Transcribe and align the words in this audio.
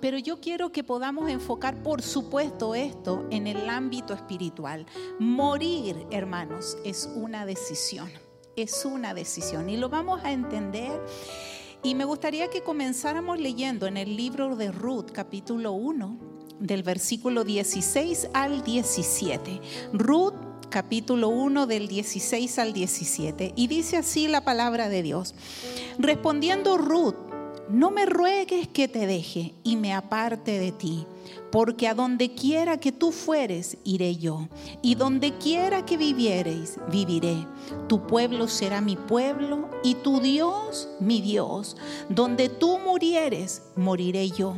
Pero 0.00 0.18
yo 0.18 0.40
quiero 0.40 0.72
que 0.72 0.84
podamos 0.84 1.28
enfocar, 1.30 1.82
por 1.82 2.02
supuesto, 2.02 2.74
esto 2.74 3.26
en 3.30 3.46
el 3.46 3.68
ámbito 3.68 4.14
espiritual. 4.14 4.86
Morir, 5.18 6.06
hermanos, 6.10 6.76
es 6.84 7.10
una 7.14 7.46
decisión. 7.46 8.10
Es 8.56 8.84
una 8.84 9.14
decisión. 9.14 9.68
Y 9.68 9.76
lo 9.76 9.88
vamos 9.88 10.20
a 10.24 10.32
entender. 10.32 11.00
Y 11.82 11.94
me 11.94 12.04
gustaría 12.04 12.48
que 12.48 12.62
comenzáramos 12.62 13.38
leyendo 13.38 13.86
en 13.86 13.96
el 13.96 14.16
libro 14.16 14.56
de 14.56 14.72
Ruth, 14.72 15.10
capítulo 15.12 15.72
1, 15.72 16.18
del 16.58 16.82
versículo 16.82 17.44
16 17.44 18.30
al 18.32 18.62
17. 18.62 19.60
Ruth 19.92 20.34
capítulo 20.68 21.28
1 21.28 21.66
del 21.66 21.88
16 21.88 22.58
al 22.58 22.72
17. 22.72 23.52
Y 23.56 23.66
dice 23.68 23.96
así 23.96 24.28
la 24.28 24.44
palabra 24.44 24.88
de 24.88 25.02
Dios. 25.02 25.34
Respondiendo 25.98 26.76
Ruth, 26.76 27.16
no 27.68 27.90
me 27.90 28.06
ruegues 28.06 28.68
que 28.68 28.88
te 28.88 29.06
deje 29.06 29.54
y 29.64 29.76
me 29.76 29.94
aparte 29.94 30.58
de 30.58 30.72
ti, 30.72 31.06
porque 31.50 31.88
a 31.88 31.94
donde 31.94 32.34
quiera 32.34 32.78
que 32.78 32.92
tú 32.92 33.12
fueres, 33.12 33.78
iré 33.84 34.16
yo, 34.16 34.48
y 34.82 34.94
donde 34.94 35.32
quiera 35.38 35.84
que 35.84 35.96
viviereis, 35.96 36.78
viviré. 36.90 37.46
Tu 37.88 38.06
pueblo 38.06 38.48
será 38.48 38.80
mi 38.80 38.96
pueblo 38.96 39.68
y 39.82 39.94
tu 39.94 40.20
Dios 40.20 40.88
mi 41.00 41.20
Dios. 41.20 41.76
Donde 42.08 42.48
tú 42.48 42.78
murieres, 42.78 43.62
moriré 43.74 44.30
yo 44.30 44.56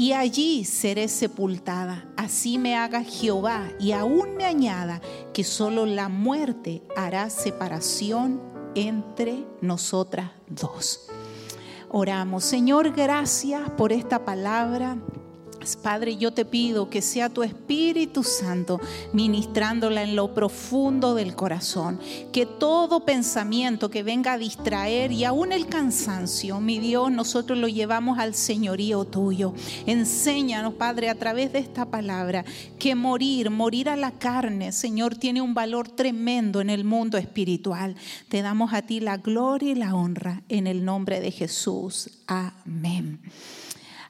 y 0.00 0.12
allí 0.12 0.64
seré 0.64 1.08
sepultada. 1.08 2.08
Así 2.16 2.56
me 2.56 2.74
haga 2.74 3.04
Jehová 3.04 3.70
y 3.78 3.92
aún 3.92 4.34
me 4.34 4.46
añada 4.46 5.02
que 5.34 5.44
solo 5.44 5.84
la 5.84 6.08
muerte 6.08 6.82
hará 6.96 7.28
separación 7.28 8.40
entre 8.74 9.44
nosotras 9.60 10.30
dos. 10.48 11.10
Oramos, 11.92 12.44
Señor, 12.44 12.92
gracias 12.92 13.68
por 13.70 13.92
esta 13.92 14.24
palabra. 14.24 14.96
Padre, 15.82 16.16
yo 16.16 16.32
te 16.32 16.44
pido 16.44 16.88
que 16.88 17.02
sea 17.02 17.28
tu 17.28 17.42
Espíritu 17.42 18.22
Santo 18.22 18.80
ministrándola 19.12 20.02
en 20.02 20.16
lo 20.16 20.32
profundo 20.32 21.14
del 21.14 21.34
corazón. 21.34 22.00
Que 22.32 22.46
todo 22.46 23.04
pensamiento 23.04 23.90
que 23.90 24.02
venga 24.02 24.32
a 24.32 24.38
distraer 24.38 25.12
y 25.12 25.24
aún 25.24 25.52
el 25.52 25.66
cansancio, 25.66 26.60
mi 26.60 26.78
Dios, 26.78 27.12
nosotros 27.12 27.58
lo 27.58 27.68
llevamos 27.68 28.18
al 28.18 28.34
señorío 28.34 29.04
tuyo. 29.04 29.52
Enséñanos, 29.86 30.74
Padre, 30.74 31.10
a 31.10 31.14
través 31.14 31.52
de 31.52 31.58
esta 31.58 31.84
palabra, 31.84 32.44
que 32.78 32.94
morir, 32.94 33.50
morir 33.50 33.88
a 33.88 33.96
la 33.96 34.12
carne, 34.12 34.72
Señor, 34.72 35.16
tiene 35.16 35.42
un 35.42 35.54
valor 35.54 35.88
tremendo 35.88 36.60
en 36.60 36.70
el 36.70 36.84
mundo 36.84 37.18
espiritual. 37.18 37.96
Te 38.28 38.42
damos 38.42 38.72
a 38.72 38.82
ti 38.82 39.00
la 39.00 39.18
gloria 39.18 39.72
y 39.72 39.74
la 39.74 39.94
honra 39.94 40.42
en 40.48 40.66
el 40.66 40.84
nombre 40.84 41.20
de 41.20 41.30
Jesús. 41.30 42.10
Amén. 42.26 43.20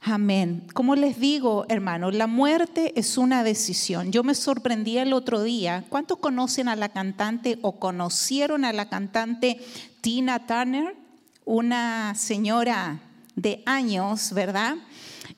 Amén. 0.02 0.66
Como 0.72 0.96
les 0.96 1.20
digo, 1.20 1.66
hermanos, 1.68 2.14
la 2.14 2.26
muerte 2.26 2.94
es 2.96 3.18
una 3.18 3.44
decisión. 3.44 4.12
Yo 4.12 4.24
me 4.24 4.34
sorprendí 4.34 4.96
el 4.96 5.12
otro 5.12 5.42
día. 5.42 5.84
¿Cuántos 5.90 6.18
conocen 6.18 6.68
a 6.68 6.76
la 6.76 6.88
cantante 6.88 7.58
o 7.60 7.78
conocieron 7.78 8.64
a 8.64 8.72
la 8.72 8.88
cantante 8.88 9.60
Tina 10.00 10.46
Turner? 10.46 10.96
Una 11.44 12.14
señora 12.14 12.98
de 13.36 13.62
años, 13.66 14.32
¿verdad? 14.32 14.76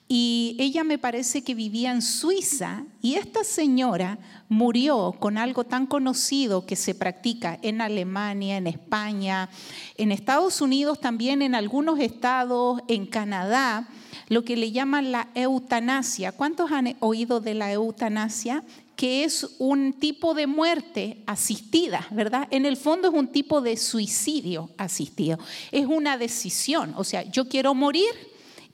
Y 0.07 0.57
ella 0.61 0.85
me 0.85 0.99
parece 0.99 1.43
que 1.43 1.57
vivía 1.57 1.91
en 1.91 2.01
Suiza 2.01 2.85
y 3.01 3.15
esta 3.15 3.43
señora 3.43 4.19
murió 4.49 5.13
con 5.19 5.39
algo 5.39 5.65
tan 5.65 5.87
conocido 5.87 6.67
que 6.67 6.77
se 6.77 6.95
practica 6.95 7.59
en 7.63 7.81
Alemania, 7.81 8.59
en 8.59 8.69
España, 8.69 9.49
en 9.97 10.13
Estados 10.13 10.61
Unidos, 10.61 11.01
también 11.01 11.43
en 11.43 11.57
algunos 11.57 11.99
estados, 11.99 12.81
en 12.87 13.07
Canadá 13.07 13.89
lo 14.33 14.47
que 14.47 14.57
le 14.57 14.73
llaman 14.73 15.13
la 15.13 15.29
eutanasia. 15.35 16.33
¿Cuántos 16.33 16.73
han 16.73 16.97
oído 17.01 17.41
de 17.41 17.53
la 17.53 17.71
eutanasia? 17.71 18.65
Que 18.97 19.25
es 19.25 19.57
un 19.59 19.93
tipo 19.93 20.33
de 20.33 20.47
muerte 20.47 21.23
asistida, 21.27 22.07
¿verdad? 22.11 22.49
En 22.51 22.65
el 22.65 22.79
fondo 22.79 23.09
es 23.09 23.15
un 23.15 23.29
tipo 23.29 23.61
de 23.61 23.77
suicidio 23.77 24.71
asistido. 24.79 25.39
Es 25.71 25.85
una 25.85 26.17
decisión, 26.17 26.95
o 26.97 27.05
sea, 27.05 27.25
yo 27.31 27.47
quiero 27.47 27.75
morir 27.75 28.09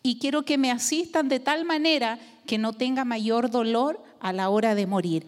y 0.00 0.21
quiero 0.21 0.44
que 0.44 0.59
me 0.59 0.71
asistan 0.71 1.28
de 1.28 1.41
tal 1.41 1.65
manera 1.65 2.21
que 2.47 2.56
no 2.56 2.72
tenga 2.72 3.05
mayor 3.05 3.50
dolor 3.50 4.00
a 4.21 4.32
la 4.32 4.50
hora 4.50 4.77
de 4.77 4.87
morir. 4.87 5.27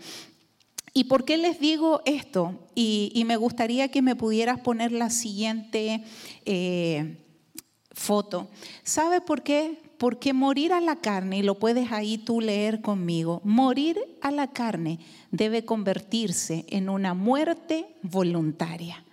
¿Y 0.94 1.04
por 1.04 1.24
qué 1.24 1.38
les 1.38 1.58
digo 1.58 2.02
esto? 2.04 2.68
Y, 2.76 3.20
me 3.26 3.36
gustaría 3.36 3.88
que 3.88 4.00
me 4.00 4.14
pudieras 4.14 4.60
poner 4.60 4.92
la 4.92 5.10
siguiente 5.10 6.04
eh, 6.44 7.16
foto. 8.00 8.48
¿Sabe 8.82 9.20
por 9.20 9.42
qué? 9.42 9.78
Porque 9.98 10.32
morir 10.32 10.72
a 10.72 10.80
la 10.80 10.96
carne, 10.96 11.38
y 11.38 11.42
lo 11.42 11.58
puedes 11.58 11.92
ahí 11.92 12.16
tú 12.16 12.40
leer 12.40 12.80
conmigo, 12.80 13.42
morir 13.44 13.98
a 14.22 14.30
la 14.30 14.48
carne 14.48 14.98
debe 15.30 15.66
convertirse 15.66 16.64
en 16.68 16.88
una 16.88 17.12
muerte 17.12 17.86
voluntaria. 18.02 19.04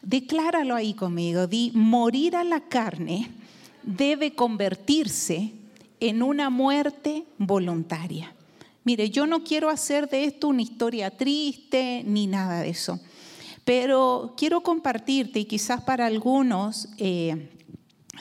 Decláralo 0.00 0.76
ahí 0.76 0.94
conmigo, 0.94 1.48
di, 1.48 1.72
morir 1.74 2.36
a 2.36 2.44
la 2.44 2.60
carne 2.60 3.28
debe 3.82 4.34
convertirse 4.34 5.52
en 5.98 6.22
una 6.22 6.48
muerte 6.48 7.24
voluntaria. 7.38 8.32
Mire, 8.84 9.10
yo 9.10 9.26
no 9.26 9.42
quiero 9.42 9.68
hacer 9.68 10.08
de 10.08 10.24
esto 10.24 10.46
una 10.46 10.62
historia 10.62 11.10
triste 11.10 12.04
ni 12.06 12.28
nada 12.28 12.60
de 12.60 12.68
eso, 12.68 13.00
pero 13.64 14.34
quiero 14.36 14.60
compartirte 14.60 15.40
y 15.40 15.44
quizás 15.46 15.82
para 15.82 16.06
algunos 16.06 16.88
eh, 16.98 17.48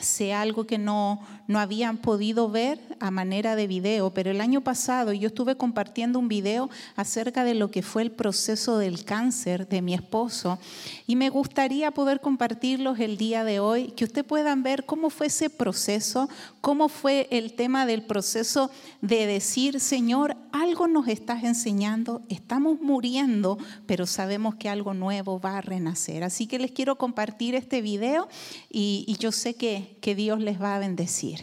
sea 0.06 0.42
algo 0.42 0.66
que 0.66 0.78
no, 0.78 1.20
no 1.48 1.60
habían 1.60 1.98
podido 1.98 2.50
ver 2.50 2.80
a 3.00 3.12
manera 3.12 3.56
de 3.56 3.68
video, 3.68 4.14
pero 4.14 4.32
el 4.32 4.42
año 4.42 4.62
pasado 4.62 5.14
yo 5.14 5.28
estuve 5.28 5.56
compartiendo 5.56 6.20
un 6.20 6.28
video 6.28 6.70
acerca 6.96 7.44
de 7.44 7.56
lo 7.56 7.72
que 7.72 7.82
fue 7.82 8.02
el 8.02 8.12
proceso 8.12 8.78
del 8.78 9.06
cáncer 9.06 9.68
de 9.68 9.82
mi 9.82 9.94
esposo 9.94 10.60
y 11.08 11.16
me 11.16 11.30
gustaría 11.30 11.92
poder 11.92 12.22
compartirlos 12.22 13.00
el 13.00 13.18
día 13.18 13.44
de 13.44 13.60
hoy, 13.60 13.88
que 13.96 14.06
ustedes 14.06 14.26
puedan 14.26 14.64
ver 14.64 14.86
cómo 14.86 15.10
fue 15.10 15.28
ese 15.28 15.50
proceso, 15.50 16.30
cómo 16.62 16.90
fue 16.90 17.28
el 17.32 17.54
tema 17.54 17.86
del 17.86 18.04
proceso 18.04 18.72
de 19.02 19.26
decir, 19.26 19.80
Señor, 19.80 20.36
algo 20.52 20.88
nos 20.88 21.08
estás 21.08 21.44
enseñando, 21.44 22.24
estamos 22.30 22.80
muriendo, 22.82 23.58
pero 23.86 24.06
sabemos 24.06 24.56
que 24.56 24.70
algo 24.70 24.94
nuevo 24.94 25.40
va 25.40 25.58
a 25.58 25.62
renacer. 25.62 26.24
Así 26.24 26.48
que 26.48 26.60
les 26.60 26.72
quiero 26.72 26.98
compartir 26.98 27.56
este 27.56 27.82
video 27.82 28.28
y, 28.70 29.04
y 29.08 29.18
yo 29.18 29.32
sé 29.32 29.56
que, 29.56 29.98
que 30.02 30.16
Dios 30.16 30.40
les 30.40 30.62
va 30.62 30.76
a 30.76 30.80
bendecir. 30.80 31.35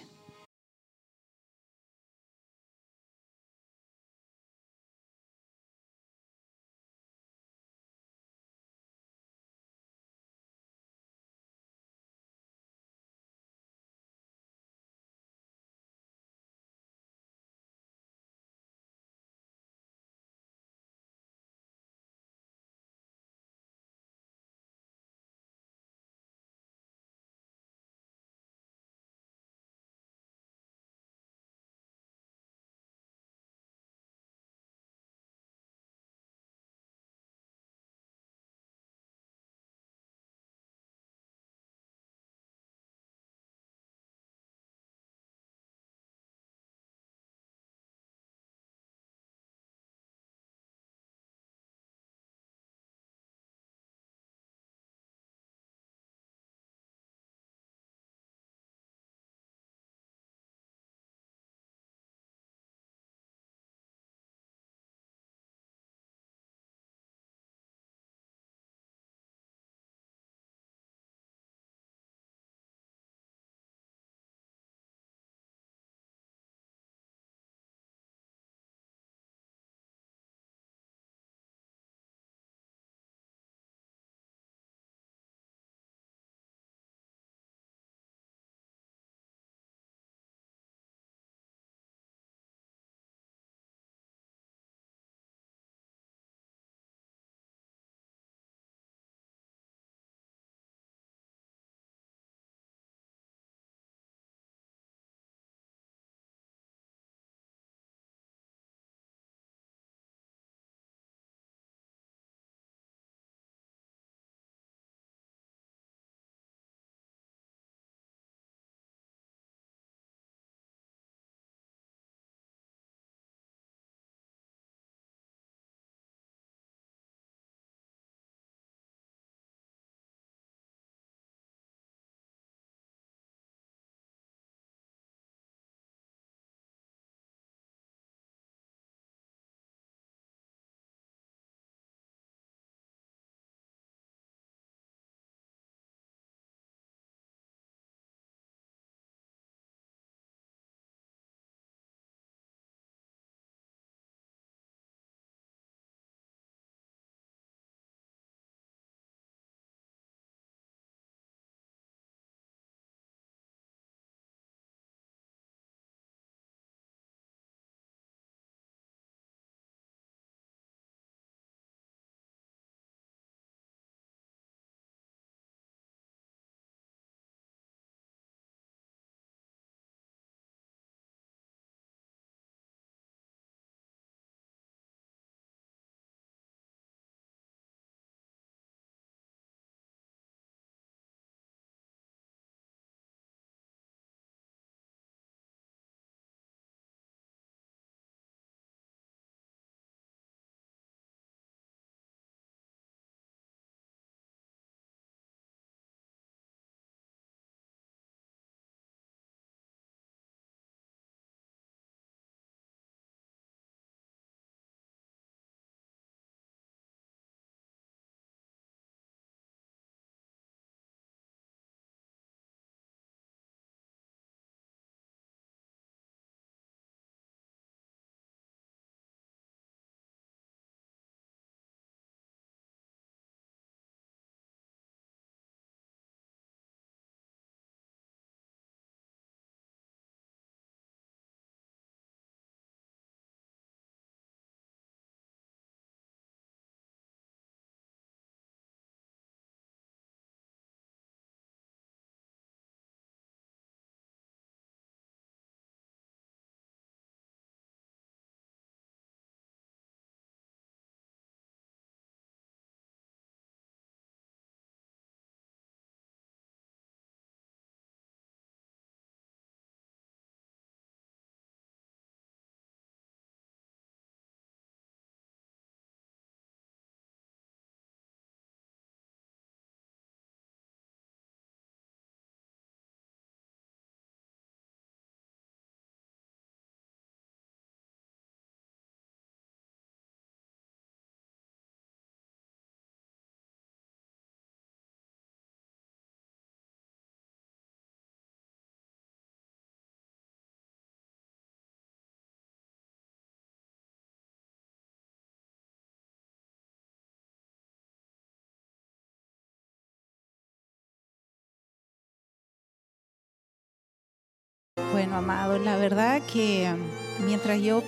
Bueno, 315.02 315.16
amado, 315.16 315.58
la 315.58 315.76
verdad 315.78 316.22
que 316.32 316.72
um, 316.72 317.26
mientras 317.26 317.60
yo 317.60 317.80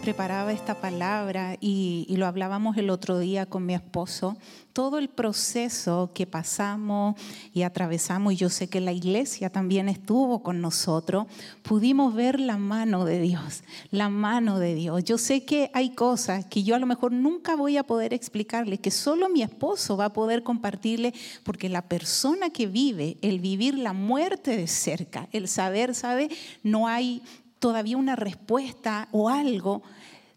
preparaba 0.00 0.52
esta 0.52 0.80
palabra 0.80 1.56
y, 1.60 2.06
lo 2.16 2.26
hablábamos 2.26 2.76
el 2.78 2.90
otro 2.90 3.18
día 3.18 3.46
con 3.46 3.66
mi 3.66 3.74
esposo, 3.74 4.36
todo 4.72 4.98
el 4.98 5.08
proceso 5.08 6.10
que 6.14 6.26
pasamos 6.26 7.16
y 7.52 7.62
atravesamos, 7.62 8.32
y 8.32 8.36
yo 8.36 8.48
sé 8.48 8.68
que 8.68 8.80
la 8.80 8.92
iglesia 8.92 9.50
también 9.50 9.88
estuvo 9.88 10.42
con 10.42 10.60
nosotros, 10.60 11.26
pudimos 11.62 12.14
ver 12.14 12.40
la 12.40 12.56
mano 12.56 13.04
de 13.04 13.20
Dios, 13.20 13.62
la 13.90 14.08
mano 14.08 14.58
de 14.58 14.74
Dios. 14.74 15.04
Yo 15.04 15.18
sé 15.18 15.44
que 15.44 15.70
hay 15.74 15.90
cosas 15.90 16.46
que 16.46 16.62
yo 16.62 16.74
a 16.74 16.78
lo 16.78 16.86
mejor 16.86 17.12
nunca 17.12 17.54
voy 17.54 17.76
a 17.76 17.84
poder 17.84 18.14
explicarle, 18.14 18.78
que 18.78 18.90
solo 18.90 19.28
mi 19.28 19.42
esposo 19.42 19.96
va 19.96 20.06
a 20.06 20.12
poder 20.12 20.42
compartirle, 20.42 21.12
porque 21.44 21.68
la 21.68 21.82
persona 21.82 22.50
que 22.50 22.66
vive, 22.66 23.18
el 23.20 23.38
vivir 23.38 23.76
la 23.76 23.92
muerte 23.92 24.56
de 24.56 24.66
cerca, 24.66 25.28
el 25.32 25.46
saber, 25.46 25.94
¿sabe? 25.94 26.30
No 26.62 26.88
hay 26.88 27.22
todavía 27.60 27.96
una 27.96 28.16
respuesta 28.16 29.08
o 29.12 29.28
algo 29.28 29.82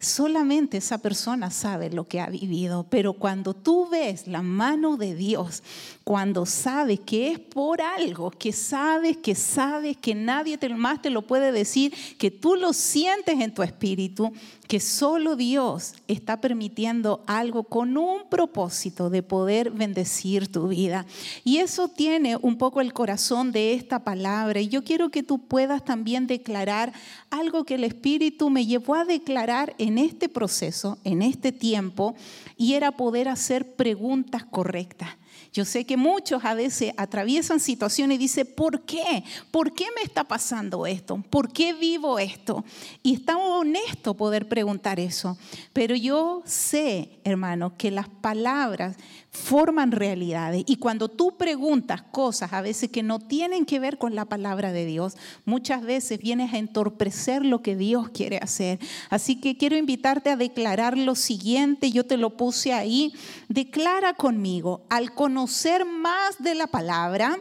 Solamente 0.03 0.75
esa 0.75 0.97
persona 0.97 1.49
sabe 1.49 1.89
lo 1.89 2.09
que 2.09 2.19
ha 2.19 2.27
vivido, 2.27 2.85
pero 2.89 3.13
cuando 3.13 3.53
tú 3.53 3.87
ves 3.89 4.27
la 4.27 4.41
mano 4.41 4.97
de 4.97 5.15
Dios, 5.15 5.63
cuando 6.03 6.45
sabes 6.45 6.99
que 6.99 7.31
es 7.31 7.39
por 7.39 7.81
algo, 7.81 8.29
que 8.31 8.51
sabes, 8.51 9.17
que 9.17 9.35
sabes, 9.35 9.95
que 9.95 10.13
nadie 10.13 10.57
más 10.75 11.01
te 11.01 11.09
lo 11.09 11.21
puede 11.21 11.51
decir, 11.51 11.93
que 12.17 12.29
tú 12.29 12.55
lo 12.55 12.73
sientes 12.73 13.39
en 13.39 13.53
tu 13.53 13.63
espíritu, 13.63 14.33
que 14.67 14.81
solo 14.81 15.35
Dios 15.35 15.93
está 16.07 16.41
permitiendo 16.41 17.23
algo 17.25 17.63
con 17.63 17.97
un 17.97 18.27
propósito 18.29 19.09
de 19.09 19.23
poder 19.23 19.71
bendecir 19.71 20.51
tu 20.51 20.67
vida. 20.67 21.05
Y 21.45 21.57
eso 21.57 21.87
tiene 21.87 22.35
un 22.37 22.57
poco 22.57 22.81
el 22.81 22.91
corazón 22.91 23.51
de 23.51 23.73
esta 23.73 24.03
palabra. 24.03 24.59
Y 24.59 24.67
yo 24.67 24.83
quiero 24.83 25.09
que 25.09 25.23
tú 25.23 25.39
puedas 25.39 25.85
también 25.85 26.27
declarar 26.27 26.91
algo 27.29 27.63
que 27.63 27.75
el 27.75 27.83
Espíritu 27.85 28.49
me 28.49 28.65
llevó 28.65 28.95
a 28.95 29.05
declarar 29.05 29.73
en 29.77 29.97
este 29.97 30.27
proceso, 30.27 30.97
en 31.05 31.21
este 31.21 31.51
tiempo, 31.51 32.15
y 32.57 32.73
era 32.73 32.91
poder 32.91 33.29
hacer 33.29 33.75
preguntas 33.75 34.43
correctas. 34.43 35.09
Yo 35.53 35.65
sé 35.65 35.85
que 35.85 35.97
muchos 35.97 36.43
a 36.45 36.55
veces 36.55 36.93
atraviesan 36.97 37.59
situaciones 37.59 38.15
y 38.15 38.17
dicen, 38.17 38.49
¿por 38.55 38.81
qué? 38.81 39.23
¿Por 39.51 39.71
qué 39.71 39.85
me 39.95 40.01
está 40.01 40.23
pasando 40.23 40.87
esto? 40.87 41.23
¿Por 41.29 41.53
qué 41.53 41.73
vivo 41.73 42.17
esto? 42.17 42.65
Y 43.03 43.13
está 43.13 43.37
honesto 43.37 44.15
poder 44.15 44.47
preguntar 44.47 44.99
eso. 44.99 45.37
Pero 45.71 45.95
yo 45.95 46.41
sé, 46.43 47.19
hermano, 47.23 47.77
que 47.77 47.91
las 47.91 48.09
palabras 48.09 48.97
forman 49.29 49.91
realidades. 49.91 50.63
Y 50.67 50.77
cuando 50.77 51.07
tú 51.07 51.37
preguntas 51.37 52.01
cosas 52.01 52.53
a 52.53 52.61
veces 52.61 52.89
que 52.89 53.03
no 53.03 53.19
tienen 53.19 53.65
que 53.65 53.79
ver 53.79 53.97
con 53.97 54.15
la 54.15 54.25
palabra 54.25 54.71
de 54.71 54.85
Dios, 54.85 55.17
muchas 55.45 55.83
veces 55.83 56.19
vienes 56.19 56.53
a 56.53 56.57
entorpecer 56.57 57.43
lo 57.43 57.61
que 57.61 57.75
Dios 57.75 58.09
quiere 58.09 58.37
hacer. 58.37 58.79
Así 59.09 59.39
que 59.39 59.57
quiero 59.57 59.75
invitarte 59.75 60.29
a 60.29 60.35
declarar 60.35 60.97
lo 60.97 61.15
siguiente, 61.15 61.91
yo 61.91 62.05
te 62.05 62.17
lo 62.17 62.37
puse 62.37 62.73
ahí, 62.73 63.13
declara 63.49 64.13
conmigo, 64.13 64.81
al 64.89 65.13
conocer 65.13 65.42
más 65.85 66.37
de 66.39 66.55
la 66.55 66.67
palabra, 66.67 67.37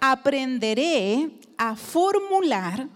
aprenderé 0.00 1.30
a 1.56 1.76
formular 1.76 2.88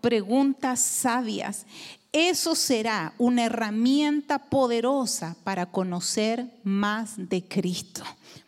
preguntas 0.00 0.80
sabias 0.80 1.66
eso 2.12 2.54
será 2.54 3.14
una 3.16 3.46
herramienta 3.46 4.38
poderosa 4.38 5.34
para 5.44 5.66
conocer 5.66 6.46
más 6.62 7.14
de 7.16 7.42
Cristo. 7.42 8.04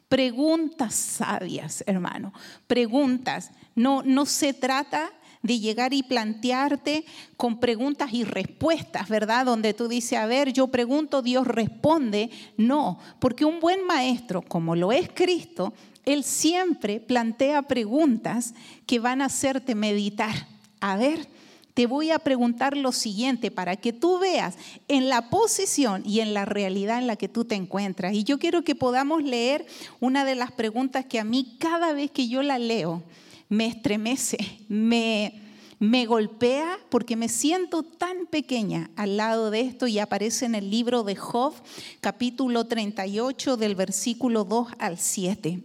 Preguntas 0.07 0.95
sabias, 0.95 1.83
hermano. 1.87 2.35
Preguntas. 2.67 3.51
No, 3.75 4.03
no 4.03 4.27
se 4.27 4.53
trata 4.53 5.11
de 5.45 5.61
llegar 5.61 5.93
y 5.93 6.03
plantearte 6.03 7.05
con 7.37 7.61
preguntas 7.61 8.13
y 8.15 8.25
respuestas, 8.25 9.09
¿verdad? 9.11 9.45
Donde 9.45 9.75
tú 9.75 9.89
dices, 9.89 10.19
a 10.19 10.27
ver, 10.27 10.53
yo 10.55 10.69
pregunto, 10.69 11.21
Dios 11.21 11.47
responde. 11.47 12.31
No, 12.57 12.99
porque 13.21 13.45
un 13.45 13.61
buen 13.61 13.87
maestro, 13.87 14.41
como 14.41 14.75
lo 14.75 14.91
es 14.91 15.11
Cristo, 15.15 15.75
Él 16.07 16.25
siempre 16.25 16.99
plantea 16.99 17.63
preguntas 17.63 18.55
que 18.87 18.99
van 18.99 19.21
a 19.21 19.27
hacerte 19.27 19.75
meditar. 19.75 20.49
A 20.81 20.97
ver, 20.97 21.29
te 21.75 21.87
voy 21.87 22.11
a 22.11 22.19
preguntar 22.19 22.75
lo 22.75 22.93
siguiente 22.93 23.51
para 23.51 23.77
que 23.77 23.93
tú 23.93 24.19
veas 24.19 24.57
en 24.89 25.11
la 25.11 25.29
posición 25.29 26.03
y 26.07 26.21
en 26.21 26.33
la 26.33 26.47
realidad 26.47 27.01
en 27.01 27.07
la 27.07 27.17
que 27.17 27.29
tú 27.29 27.45
te 27.45 27.55
encuentras. 27.55 28.15
Y 28.15 28.25
yo 28.25 28.39
quiero 28.39 28.65
que 28.65 28.75
podamos 28.75 29.23
leer 29.23 29.67
una 30.01 30.25
de 30.25 30.37
las 30.37 30.53
preguntas 30.53 31.05
que 31.05 31.21
a 31.21 31.25
mí 31.25 31.57
cada 31.59 31.93
vez 31.93 32.11
que 32.11 32.29
yo 32.29 32.43
la 32.43 32.59
leo 32.59 33.03
me 33.49 33.67
estremece, 33.67 34.39
me, 34.69 35.43
me 35.79 36.07
golpea 36.07 36.79
porque 36.91 37.17
me 37.17 37.29
siento 37.29 37.83
tan 37.83 38.27
pequeña 38.27 38.91
al 38.97 39.17
lado 39.17 39.51
de 39.51 39.61
esto 39.61 39.87
y 39.87 39.99
aparece 39.99 40.47
en 40.47 40.55
el 40.55 40.71
libro 40.71 41.03
de 41.03 41.17
Job, 41.17 41.55
capítulo 42.01 42.67
38 42.67 43.57
del 43.57 43.75
versículo 43.75 44.45
2 44.45 44.69
al 44.79 44.99
7. 44.99 45.63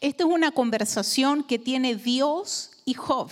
Esta 0.00 0.24
es 0.24 0.30
una 0.30 0.50
conversación 0.50 1.44
que 1.44 1.58
tiene 1.58 1.94
Dios 1.94 2.70
y 2.84 2.94
Job. 2.94 3.30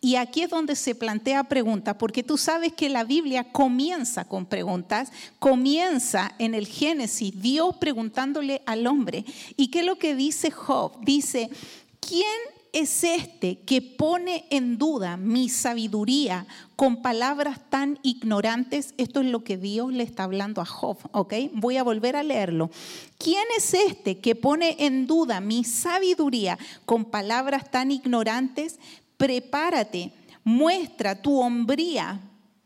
Y 0.00 0.14
aquí 0.14 0.42
es 0.42 0.50
donde 0.50 0.76
se 0.76 0.94
plantea 0.94 1.44
pregunta, 1.44 1.98
porque 1.98 2.22
tú 2.22 2.38
sabes 2.38 2.72
que 2.72 2.88
la 2.88 3.02
Biblia 3.02 3.50
comienza 3.50 4.24
con 4.24 4.46
preguntas, 4.46 5.10
comienza 5.40 6.34
en 6.38 6.54
el 6.54 6.68
Génesis, 6.68 7.42
Dios 7.42 7.76
preguntándole 7.80 8.62
al 8.64 8.86
hombre. 8.86 9.24
¿Y 9.56 9.68
qué 9.68 9.80
es 9.80 9.86
lo 9.86 9.98
que 9.98 10.14
dice 10.14 10.52
Job? 10.52 10.92
Dice, 11.04 11.50
¿quién 11.98 12.24
es 12.72 13.04
este 13.04 13.60
que 13.60 13.82
pone 13.82 14.46
en 14.50 14.78
duda 14.78 15.16
mi 15.16 15.48
sabiduría 15.48 16.46
con 16.76 17.02
palabras 17.02 17.60
tan 17.70 17.98
ignorantes? 18.02 18.94
Esto 18.98 19.20
es 19.20 19.26
lo 19.26 19.44
que 19.44 19.56
Dios 19.56 19.92
le 19.92 20.02
está 20.02 20.24
hablando 20.24 20.60
a 20.60 20.66
Job, 20.66 20.98
¿ok? 21.12 21.34
Voy 21.54 21.76
a 21.76 21.82
volver 21.82 22.16
a 22.16 22.22
leerlo. 22.22 22.70
¿Quién 23.18 23.44
es 23.56 23.74
este 23.74 24.18
que 24.18 24.34
pone 24.34 24.76
en 24.78 25.06
duda 25.06 25.40
mi 25.40 25.64
sabiduría 25.64 26.58
con 26.84 27.04
palabras 27.04 27.70
tan 27.70 27.90
ignorantes? 27.90 28.78
prepárate, 29.18 30.12
muestra 30.44 31.20
tu 31.20 31.40
hombría, 31.40 32.20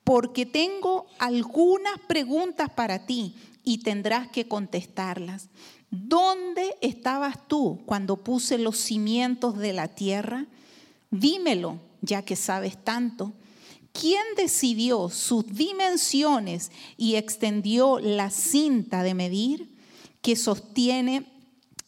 porque 0.04 0.46
tengo 0.46 1.06
algunas 1.18 1.98
preguntas 2.06 2.70
para 2.70 3.06
ti 3.06 3.34
y 3.64 3.78
tendrás 3.78 4.28
que 4.28 4.46
contestarlas. 4.46 5.48
¿Dónde 5.92 6.74
estabas 6.80 7.46
tú 7.48 7.82
cuando 7.84 8.16
puse 8.16 8.56
los 8.56 8.78
cimientos 8.78 9.58
de 9.58 9.74
la 9.74 9.88
tierra? 9.88 10.46
Dímelo, 11.10 11.80
ya 12.00 12.22
que 12.22 12.34
sabes 12.34 12.82
tanto. 12.82 13.34
¿Quién 13.92 14.22
decidió 14.34 15.10
sus 15.10 15.46
dimensiones 15.46 16.72
y 16.96 17.16
extendió 17.16 17.98
la 17.98 18.30
cinta 18.30 19.02
de 19.02 19.12
medir 19.12 19.68
que 20.22 20.34
sostiene 20.34 21.30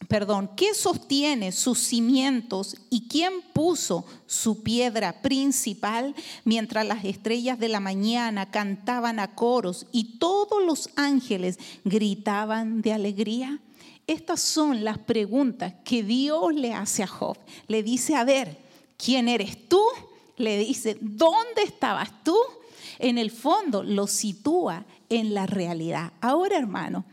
perdón, 0.07 0.51
¿qué 0.55 0.73
sostiene 0.73 1.51
sus 1.51 1.79
cimientos 1.79 2.77
y 2.89 3.07
quién 3.07 3.33
puso 3.53 4.05
su 4.27 4.63
piedra 4.63 5.21
principal 5.21 6.15
mientras 6.43 6.85
las 6.85 7.03
estrellas 7.05 7.59
de 7.59 7.69
la 7.69 7.79
mañana 7.79 8.51
cantaban 8.51 9.19
a 9.19 9.35
coros 9.35 9.87
y 9.91 10.17
todos 10.17 10.63
los 10.65 10.89
ángeles 10.95 11.59
gritaban 11.83 12.81
de 12.81 12.93
alegría? 12.93 13.59
Estas 14.07 14.39
son 14.41 14.83
las 14.83 14.99
preguntas 14.99 15.73
que 15.83 16.03
Dios 16.03 16.53
le 16.53 16.73
hace 16.73 17.01
a 17.01 17.07
Job. 17.07 17.37
Le 17.67 17.81
dice, 17.81 18.15
a 18.15 18.23
ver, 18.23 18.57
¿quién 18.97 19.27
eres 19.27 19.67
tú? 19.67 19.81
Le 20.37 20.59
dice, 20.59 20.97
¿dónde 21.01 21.63
estabas 21.63 22.23
tú? 22.23 22.37
En 22.99 23.17
el 23.17 23.31
fondo 23.31 23.83
lo 23.83 24.05
sitúa 24.05 24.85
en 25.09 25.33
la 25.33 25.47
realidad. 25.47 26.13
Ahora, 26.21 26.57
hermano, 26.57 27.05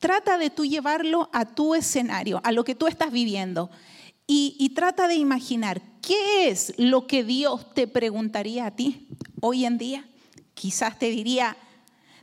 Trata 0.00 0.38
de 0.38 0.48
tú 0.48 0.64
llevarlo 0.64 1.28
a 1.30 1.44
tu 1.44 1.74
escenario, 1.74 2.40
a 2.42 2.52
lo 2.52 2.64
que 2.64 2.74
tú 2.74 2.86
estás 2.86 3.12
viviendo. 3.12 3.70
Y, 4.26 4.70
trata 4.76 5.08
de 5.08 5.16
imaginar 5.16 5.82
qué 6.00 6.48
es 6.48 6.72
lo 6.78 7.08
que 7.08 7.24
Dios 7.24 7.74
te 7.74 7.88
preguntaría 7.88 8.64
a 8.64 8.70
ti 8.70 9.08
hoy 9.40 9.64
en 9.64 9.76
día. 9.76 10.08
Quizás 10.54 10.98
te 10.98 11.10
diría, 11.10 11.56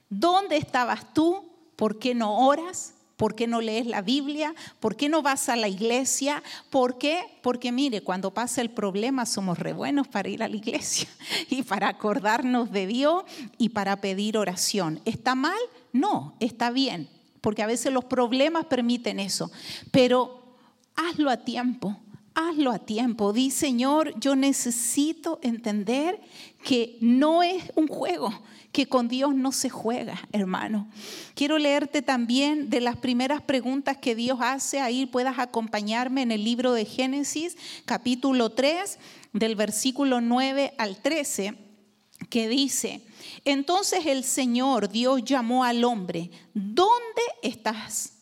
¿dónde 0.10 0.56
estabas 0.56 1.14
tú? 1.14 1.52
¿Por 1.76 2.00
qué 2.00 2.16
no 2.16 2.48
oras? 2.48 2.94
¿Por 3.18 3.36
qué 3.36 3.46
no 3.46 3.60
lees 3.60 3.86
la 3.86 4.02
Biblia? 4.02 4.56
¿Por 4.80 4.96
qué 4.96 5.10
no 5.10 5.22
vas 5.22 5.50
a 5.50 5.58
la 5.58 5.68
iglesia? 5.68 6.42
¿Por 6.70 6.98
qué? 6.98 7.20
Porque 7.44 7.74
mire, 7.74 8.02
cuando 8.02 8.34
pasa 8.34 8.62
el 8.62 8.72
problema 8.72 9.26
somos 9.26 9.60
re 9.60 9.74
buenos 9.74 10.08
para 10.08 10.30
ir 10.30 10.42
a 10.42 10.48
la 10.48 10.56
iglesia 10.56 11.10
y 11.50 11.62
para 11.64 11.90
acordarnos 11.90 12.72
de 12.72 12.88
Dios 12.88 13.24
y 13.58 13.70
para 13.70 13.98
pedir 13.98 14.38
oración. 14.38 15.02
¿Está 15.04 15.36
mal? 15.36 15.60
No, 15.92 16.38
está 16.40 16.72
bien 16.72 17.17
porque 17.48 17.64
a 17.64 17.66
veces 17.66 17.94
los 17.94 18.04
problemas 18.04 18.66
permiten 18.66 19.22
eso. 19.22 19.50
Pero 19.90 20.58
hazlo 20.98 21.30
a 21.30 21.38
tiempo, 21.38 21.98
hazlo 22.36 22.72
a 22.72 22.80
tiempo. 22.80 23.32
Di, 23.32 23.52
Señor, 23.52 24.20
yo 24.20 24.36
necesito 24.36 25.40
entender 25.42 26.20
que 26.62 26.98
no 27.00 27.44
es 27.44 27.72
un 27.76 27.88
juego, 27.88 28.34
que 28.74 28.88
con 28.88 29.08
Dios 29.08 29.34
no 29.34 29.54
se 29.54 29.70
juega, 29.70 30.20
hermano. 30.34 30.90
Quiero 31.36 31.58
leerte 31.58 32.02
también 32.02 32.70
de 32.70 32.82
las 32.82 32.98
primeras 32.98 33.42
preguntas 33.42 33.96
que 33.96 34.14
Dios 34.14 34.40
hace. 34.42 34.82
Ahí 34.82 35.06
puedas 35.06 35.40
acompañarme 35.40 36.24
en 36.24 36.34
el 36.34 36.44
libro 36.44 36.74
de 36.74 36.84
Génesis, 36.84 37.56
capítulo 37.86 38.50
3, 38.50 39.00
del 39.32 39.56
versículo 39.56 40.20
9 40.20 40.74
al 40.78 41.02
13, 41.02 41.67
que 42.30 42.48
dice, 42.48 43.02
entonces 43.46 44.06
el 44.06 44.24
Señor 44.24 44.90
Dios 44.90 45.24
llamó 45.24 45.64
al 45.64 45.84
hombre, 45.84 46.30
¿dónde 46.54 47.22
estás? 47.42 48.14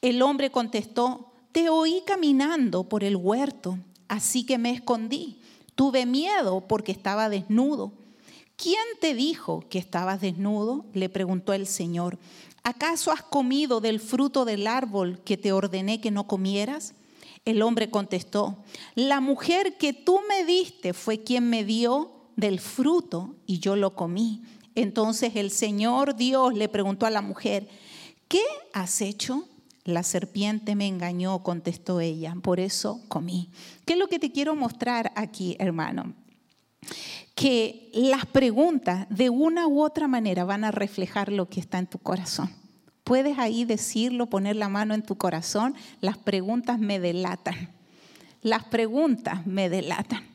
El 0.00 0.22
hombre 0.22 0.50
contestó, 0.50 1.32
te 1.52 1.68
oí 1.68 2.02
caminando 2.06 2.84
por 2.88 3.04
el 3.04 3.16
huerto, 3.16 3.78
así 4.08 4.44
que 4.44 4.58
me 4.58 4.70
escondí. 4.70 5.40
Tuve 5.74 6.06
miedo 6.06 6.66
porque 6.66 6.92
estaba 6.92 7.28
desnudo. 7.28 7.92
¿Quién 8.56 8.84
te 9.00 9.14
dijo 9.14 9.64
que 9.68 9.78
estabas 9.78 10.20
desnudo? 10.20 10.84
le 10.92 11.08
preguntó 11.08 11.52
el 11.52 11.66
Señor. 11.66 12.18
¿Acaso 12.62 13.10
has 13.10 13.22
comido 13.22 13.80
del 13.80 14.00
fruto 14.00 14.44
del 14.44 14.66
árbol 14.66 15.20
que 15.24 15.38
te 15.38 15.52
ordené 15.52 16.00
que 16.00 16.10
no 16.10 16.26
comieras? 16.26 16.94
El 17.46 17.62
hombre 17.62 17.90
contestó, 17.90 18.58
la 18.94 19.20
mujer 19.20 19.78
que 19.78 19.94
tú 19.94 20.20
me 20.28 20.44
diste 20.44 20.92
fue 20.92 21.22
quien 21.22 21.48
me 21.48 21.64
dio 21.64 22.19
del 22.40 22.58
fruto 22.58 23.36
y 23.46 23.58
yo 23.58 23.76
lo 23.76 23.94
comí. 23.94 24.42
Entonces 24.74 25.36
el 25.36 25.50
Señor 25.50 26.16
Dios 26.16 26.54
le 26.54 26.68
preguntó 26.68 27.06
a 27.06 27.10
la 27.10 27.20
mujer, 27.20 27.68
¿qué 28.28 28.42
has 28.72 29.02
hecho? 29.02 29.46
La 29.84 30.02
serpiente 30.02 30.74
me 30.74 30.86
engañó, 30.86 31.42
contestó 31.42 32.00
ella, 32.00 32.34
por 32.42 32.60
eso 32.60 33.00
comí. 33.08 33.50
¿Qué 33.84 33.92
es 33.92 33.98
lo 33.98 34.08
que 34.08 34.18
te 34.18 34.32
quiero 34.32 34.56
mostrar 34.56 35.12
aquí, 35.16 35.56
hermano? 35.58 36.14
Que 37.34 37.90
las 37.92 38.26
preguntas 38.26 39.06
de 39.10 39.30
una 39.30 39.66
u 39.66 39.82
otra 39.82 40.08
manera 40.08 40.44
van 40.44 40.64
a 40.64 40.70
reflejar 40.70 41.32
lo 41.32 41.48
que 41.48 41.60
está 41.60 41.78
en 41.78 41.86
tu 41.86 41.98
corazón. 41.98 42.50
Puedes 43.04 43.38
ahí 43.38 43.64
decirlo, 43.64 44.26
poner 44.26 44.56
la 44.56 44.68
mano 44.68 44.94
en 44.94 45.02
tu 45.02 45.16
corazón, 45.16 45.74
las 46.00 46.16
preguntas 46.16 46.78
me 46.78 47.00
delatan. 47.00 47.70
Las 48.42 48.64
preguntas 48.64 49.46
me 49.46 49.68
delatan. 49.68 50.29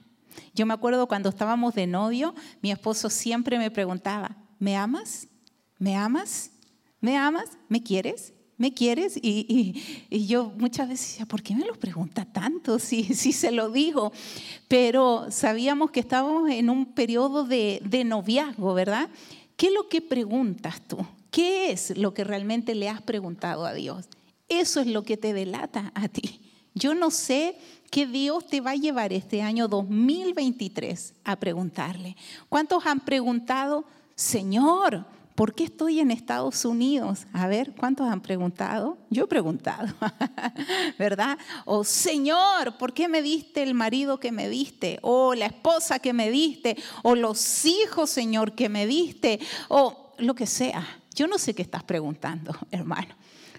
Yo 0.53 0.65
me 0.65 0.73
acuerdo 0.73 1.07
cuando 1.07 1.29
estábamos 1.29 1.75
de 1.75 1.87
novio, 1.87 2.33
mi 2.61 2.71
esposo 2.71 3.09
siempre 3.09 3.57
me 3.57 3.71
preguntaba, 3.71 4.35
¿me 4.59 4.75
amas? 4.75 5.27
¿Me 5.77 5.95
amas? 5.95 6.51
¿Me 6.99 7.17
amas? 7.17 7.57
¿Me 7.69 7.81
quieres? 7.81 8.33
¿me 8.57 8.73
quieres? 8.73 9.17
Y, 9.21 9.75
yo 10.27 10.51
muchas 10.57 10.89
veces 10.89 11.09
decía, 11.09 11.25
¿por 11.25 11.41
qué 11.41 11.55
me 11.55 11.65
lo 11.65 11.75
pregunta 11.75 12.25
tanto? 12.25 12.79
Si, 12.79 13.03
si 13.15 13.31
se 13.31 13.51
lo 13.51 13.69
digo. 13.69 14.11
Pero 14.67 15.27
sabíamos 15.29 15.91
que 15.91 15.99
estábamos 15.99 16.49
en 16.49 16.69
un 16.69 16.93
periodo 16.93 17.45
de, 17.45 17.81
de 17.83 18.03
noviazgo, 18.03 18.73
¿verdad? 18.73 19.09
¿Qué 19.57 19.67
es 19.67 19.73
lo 19.73 19.87
que 19.87 20.01
preguntas 20.01 20.81
tú? 20.87 20.97
¿Qué 21.31 21.71
es 21.71 21.97
lo 21.97 22.13
que 22.13 22.23
realmente 22.23 22.75
le 22.75 22.89
has 22.89 23.01
preguntado 23.01 23.65
a 23.65 23.73
Dios? 23.73 24.07
Eso 24.47 24.79
es 24.79 24.87
lo 24.87 25.03
que 25.03 25.17
te 25.17 25.33
delata 25.33 25.91
a 25.95 26.07
ti. 26.07 26.41
Yo 26.75 26.93
no 26.93 27.09
sé 27.09 27.57
qué 27.89 28.05
Dios 28.05 28.45
te 28.45 28.61
va 28.61 28.71
a 28.71 28.75
llevar 28.75 29.13
este 29.13 29.41
año 29.41 29.67
2023 29.67 31.13
a 31.23 31.35
preguntarle. 31.37 32.15
¿Cuántos 32.49 32.85
han 32.85 32.99
preguntado, 32.99 33.85
Señor, 34.15 35.05
¿Por 35.35 35.53
qué 35.53 35.65
estoy 35.65 35.99
en 35.99 36.11
Estados 36.11 36.63
Unidos? 36.63 37.27
A 37.33 37.47
ver, 37.47 37.73
¿cuántos 37.77 38.07
han 38.07 38.21
preguntado? 38.21 38.97
Yo 39.09 39.25
he 39.25 39.27
preguntado, 39.27 39.93
¿verdad? 40.97 41.37
O 41.65 41.83
Señor, 41.83 42.77
¿por 42.77 42.93
qué 42.93 43.09
me 43.09 43.21
diste 43.21 43.61
el 43.61 43.73
marido 43.73 44.17
que 44.17 44.31
me 44.31 44.47
diste? 44.47 44.97
O 45.01 45.35
la 45.35 45.47
esposa 45.47 45.99
que 45.99 46.13
me 46.13 46.31
diste? 46.31 46.77
O 47.03 47.15
los 47.15 47.65
hijos, 47.65 48.09
Señor, 48.09 48.55
que 48.55 48.69
me 48.69 48.87
diste? 48.87 49.41
O 49.67 50.13
lo 50.19 50.35
que 50.35 50.47
sea. 50.47 51.01
Yo 51.13 51.27
no 51.27 51.37
sé 51.37 51.53
qué 51.53 51.63
estás 51.63 51.83
preguntando, 51.83 52.57
hermano. 52.71 53.13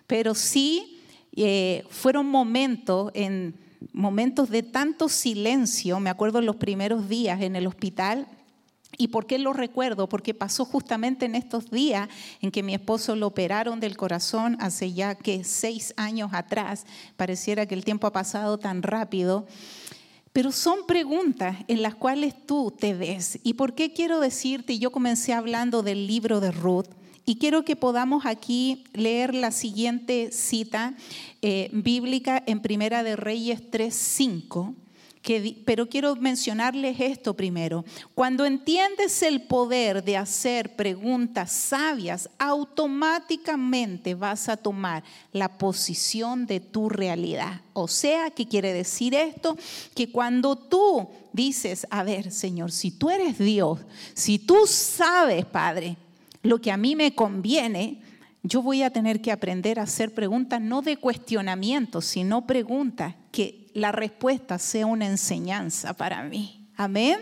Pero 0.07 0.35
sí 0.35 0.96
eh, 1.37 1.85
fueron 1.91 2.27
momentos 2.27 3.11
en 3.15 3.55
momentos 3.93 4.51
de 4.51 4.63
tanto 4.63 5.09
silencio, 5.09 6.01
me 6.01 6.11
acuerdo 6.11 6.39
en 6.39 6.47
los 6.47 6.57
primeros 6.57 7.09
días 7.09 7.41
en 7.43 7.57
el 7.57 7.67
hospital, 7.67 8.27
¿Y 8.99 9.09
por 9.09 9.27
qué 9.27 9.39
lo 9.39 9.53
recuerdo? 9.53 10.09
Porque 10.09 10.35
pasó 10.35 10.65
justamente 10.65 11.27
en 11.27 11.35
estos 11.35 11.71
días 11.71 12.09
en 12.41 12.51
que 12.51 12.63
mi 12.63 12.75
esposo 12.75 13.15
lo 13.15 13.27
operaron 13.27 13.81
del 13.81 13.97
corazón 13.97 14.57
hace 14.61 14.93
ya 14.93 15.15
que 15.15 15.45
seis 15.45 15.93
años 15.97 16.31
atrás. 16.33 16.87
Pareciera 17.17 17.67
que 17.67 17.75
el 17.75 17.85
tiempo 17.85 18.07
ha 18.07 18.13
pasado 18.13 18.59
tan 18.59 18.83
rápido. 18.83 19.47
Pero 20.33 20.53
son 20.53 20.87
preguntas 20.87 21.57
en 21.69 21.83
las 21.83 21.95
cuales 21.95 22.35
tú 22.47 22.71
te 22.71 22.95
ves. 22.95 23.39
¿Y 23.43 23.55
por 23.55 23.75
qué 23.75 23.93
quiero 23.93 24.21
decirte? 24.21 24.79
Yo 24.79 24.91
comencé 24.91 25.33
hablando 25.33 25.83
del 25.83 26.07
libro 26.07 26.41
de 26.41 26.53
Ruth. 26.53 26.89
Y 27.27 27.37
quiero 27.37 27.65
que 27.65 27.77
podamos 27.77 28.25
aquí 28.25 28.85
leer 28.95 29.35
la 29.35 29.51
siguiente 29.51 30.31
cita 30.33 30.95
eh, 31.43 31.69
bíblica 31.73 32.43
en 32.47 32.61
Primera 32.61 33.03
de 33.03 33.17
Reyes 33.17 33.61
3.5 33.71 34.75
pero 35.65 35.89
quiero 35.89 36.15
mencionarles 36.17 37.01
esto 37.01 37.35
primero. 37.35 37.85
Cuando 38.15 38.45
entiendes 38.45 39.23
el 39.23 39.43
poder 39.43 40.05
de 40.05 40.17
hacer 40.17 40.77
preguntas 40.77 41.51
sabias, 41.51 42.31
automáticamente 42.39 44.15
vas 44.15 44.49
a 44.49 44.57
tomar 44.57 45.03
la 45.33 45.59
posición 45.59 46.47
de 46.47 46.61
tu 46.61 46.89
realidad. 46.89 47.61
O 47.73 47.89
sea, 47.89 48.31
¿qué 48.31 48.47
quiere 48.47 48.73
decir 48.73 49.15
esto? 49.15 49.57
Que 49.95 50.11
cuando 50.11 50.55
tú 50.55 51.09
dices, 51.33 51.87
a 51.91 52.05
ver, 52.05 52.31
Señor, 52.31 52.71
si 52.71 52.93
tú 52.93 53.11
eres 53.11 53.37
Dios, 53.39 53.81
si 54.15 54.39
tú 54.39 54.61
sabes, 54.67 55.45
Padre, 55.45 55.97
lo 56.47 56.61
que 56.61 56.71
a 56.71 56.77
mí 56.77 56.97
me 56.97 57.15
conviene, 57.15 58.01
yo 58.43 58.63
voy 58.63 58.83
a 58.83 58.91
tener 58.91 59.21
que 59.21 59.33
aprender 59.33 59.81
a 59.81 59.83
hacer 59.83 60.15
preguntas 60.15 60.61
no 60.61 60.81
de 60.81 60.97
cuestionamiento, 60.97 62.01
sino 62.01 62.47
preguntas 62.47 63.15
que 63.33 63.67
la 63.75 63.93
respuesta 63.93 64.59
sea 64.59 64.87
una 64.87 65.07
enseñanza 65.07 65.95
para 65.95 66.23
mí. 66.23 66.69
Amén. 66.77 67.19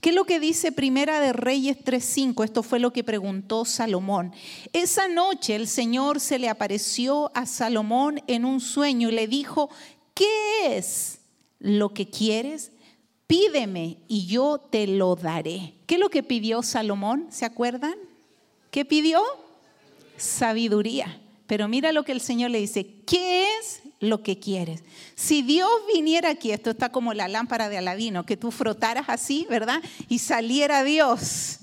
¿Qué 0.00 0.10
es 0.10 0.14
lo 0.14 0.24
que 0.24 0.40
dice 0.40 0.72
Primera 0.72 1.20
de 1.20 1.32
Reyes 1.32 1.78
3:5? 1.84 2.44
Esto 2.44 2.62
fue 2.62 2.78
lo 2.78 2.92
que 2.92 3.04
preguntó 3.04 3.64
Salomón. 3.64 4.32
Esa 4.72 5.08
noche 5.08 5.54
el 5.54 5.68
Señor 5.68 6.20
se 6.20 6.38
le 6.38 6.48
apareció 6.48 7.30
a 7.34 7.46
Salomón 7.46 8.20
en 8.26 8.44
un 8.44 8.60
sueño 8.60 9.08
y 9.08 9.12
le 9.12 9.26
dijo, 9.26 9.70
¿qué 10.14 10.76
es 10.76 11.20
lo 11.58 11.94
que 11.94 12.10
quieres? 12.10 12.72
Pídeme 13.26 13.98
y 14.08 14.26
yo 14.26 14.58
te 14.58 14.86
lo 14.86 15.14
daré. 15.14 15.74
¿Qué 15.86 15.96
es 15.96 16.00
lo 16.00 16.08
que 16.08 16.22
pidió 16.22 16.62
Salomón? 16.62 17.26
¿Se 17.30 17.44
acuerdan? 17.44 18.07
¿Qué 18.78 18.84
pidió? 18.84 19.20
sabiduría. 20.16 21.20
Pero 21.48 21.66
mira 21.66 21.90
lo 21.90 22.04
que 22.04 22.12
el 22.12 22.20
Señor 22.20 22.52
le 22.52 22.60
dice, 22.60 23.02
¿qué 23.04 23.42
es 23.58 23.82
lo 23.98 24.22
que 24.22 24.38
quieres? 24.38 24.84
Si 25.16 25.42
Dios 25.42 25.68
viniera 25.92 26.30
aquí, 26.30 26.52
esto 26.52 26.70
está 26.70 26.92
como 26.92 27.12
la 27.12 27.26
lámpara 27.26 27.68
de 27.68 27.78
Aladino, 27.78 28.24
que 28.24 28.36
tú 28.36 28.52
frotaras 28.52 29.08
así, 29.08 29.48
¿verdad? 29.50 29.82
Y 30.08 30.20
saliera 30.20 30.84
Dios 30.84 31.58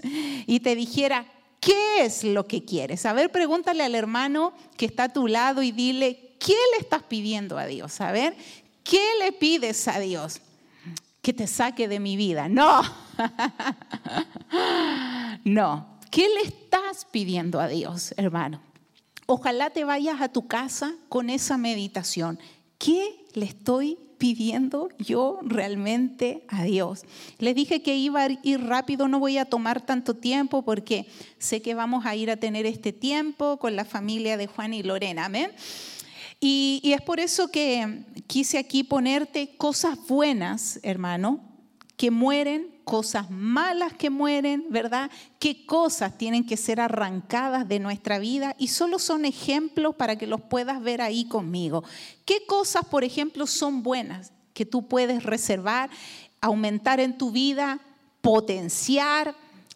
y 0.45 0.60
te 0.60 0.75
dijera, 0.75 1.25
¿qué 1.62 2.01
es 2.01 2.25
lo 2.25 2.47
que 2.47 2.65
quieres? 2.65 3.06
A 3.06 3.13
ver, 3.13 3.32
pregúntale 3.32 3.86
al 3.86 3.95
hermano 3.95 4.51
que 4.75 4.86
está 4.86 5.06
a 5.06 5.13
tu 5.13 5.30
lado 5.30 5.63
y 5.63 5.71
dile, 5.71 6.36
¿qué 6.38 6.58
le 6.73 6.82
estás 6.82 7.04
pidiendo 7.04 7.58
a 7.58 7.65
Dios? 7.65 8.01
A 8.01 8.12
ver, 8.12 8.36
¿qué 8.84 9.06
le 9.21 9.32
pides 9.32 9.88
a 9.88 10.01
Dios? 10.01 10.41
Que 11.21 11.32
te 11.32 11.47
saque 11.47 11.88
de 11.88 12.01
mi 12.01 12.17
vida. 12.17 12.49
No, 12.49 12.82
no. 15.45 15.94
¿Qué 16.15 16.30
le 16.30 16.47
estás 16.47 17.04
pidiendo 17.04 17.60
a 17.60 17.67
Dios, 17.67 18.13
hermano? 18.15 18.62
Ojalá 19.25 19.71
te 19.71 19.84
vayas 19.84 20.21
a 20.21 20.30
tu 20.30 20.47
casa 20.47 20.95
con 21.10 21.30
esa 21.30 21.58
meditación. 21.58 22.39
¿Qué 22.78 23.25
le 23.34 23.45
estoy 23.45 23.97
pidiendo 24.17 24.88
yo 24.97 25.39
realmente 25.41 26.45
a 26.47 26.63
Dios? 26.63 27.04
Les 27.38 27.54
dije 27.54 27.82
que 27.82 27.97
iba 27.97 28.23
a 28.23 28.30
ir 28.43 28.62
rápido, 28.62 29.10
no 29.10 29.19
voy 29.19 29.38
a 29.38 29.43
tomar 29.43 29.86
tanto 29.86 30.13
tiempo 30.13 30.62
porque 30.62 31.06
sé 31.38 31.62
que 31.62 31.75
vamos 31.75 32.06
a 32.06 32.15
ir 32.15 32.32
a 32.32 32.38
tener 32.38 32.65
este 32.65 32.93
tiempo 32.93 33.58
con 33.58 33.75
la 33.75 33.84
familia 33.84 34.38
de 34.38 34.47
Juan 34.47 34.73
y 34.73 34.84
Lorena. 34.84 35.25
Amén. 35.25 35.51
Y, 36.39 36.80
y 36.82 36.93
es 36.93 37.01
por 37.01 37.19
eso 37.19 37.49
que 37.49 38.06
quise 38.25 38.58
aquí 38.58 38.86
ponerte 38.86 39.58
cosas 39.58 39.97
buenas, 40.08 40.80
hermano, 40.82 41.55
que 41.97 42.12
mueren 42.12 42.75
cosas 42.86 43.29
malas 43.31 43.93
que 43.93 44.10
mueren, 44.10 44.65
¿verdad? 44.69 45.10
¿Qué 45.39 45.65
cosas 45.65 46.17
tienen 46.17 46.45
que 46.45 46.55
ser 46.55 46.79
arrancadas 46.79 47.67
de 47.67 47.79
nuestra 47.79 48.19
vida? 48.19 48.55
Y 48.58 48.67
solo 48.69 48.99
son 48.99 49.25
ejemplos 49.25 49.95
para 49.95 50.17
que 50.17 50.27
los 50.27 50.41
puedas 50.41 50.81
ver 50.81 51.01
ahí 51.01 51.25
conmigo. 51.25 51.84
¿Qué 52.23 52.45
cosas, 52.45 52.86
por 52.86 53.03
ejemplo, 53.03 53.47
son 53.47 53.84
buenas 53.84 54.31
que 54.53 54.65
tú 54.65 54.88
puedes 54.88 55.23
reservar, 55.23 55.89
aumentar 56.39 56.99
en 56.99 57.17
tu 57.17 57.31
vida, 57.31 57.79
potenciar, 58.21 59.36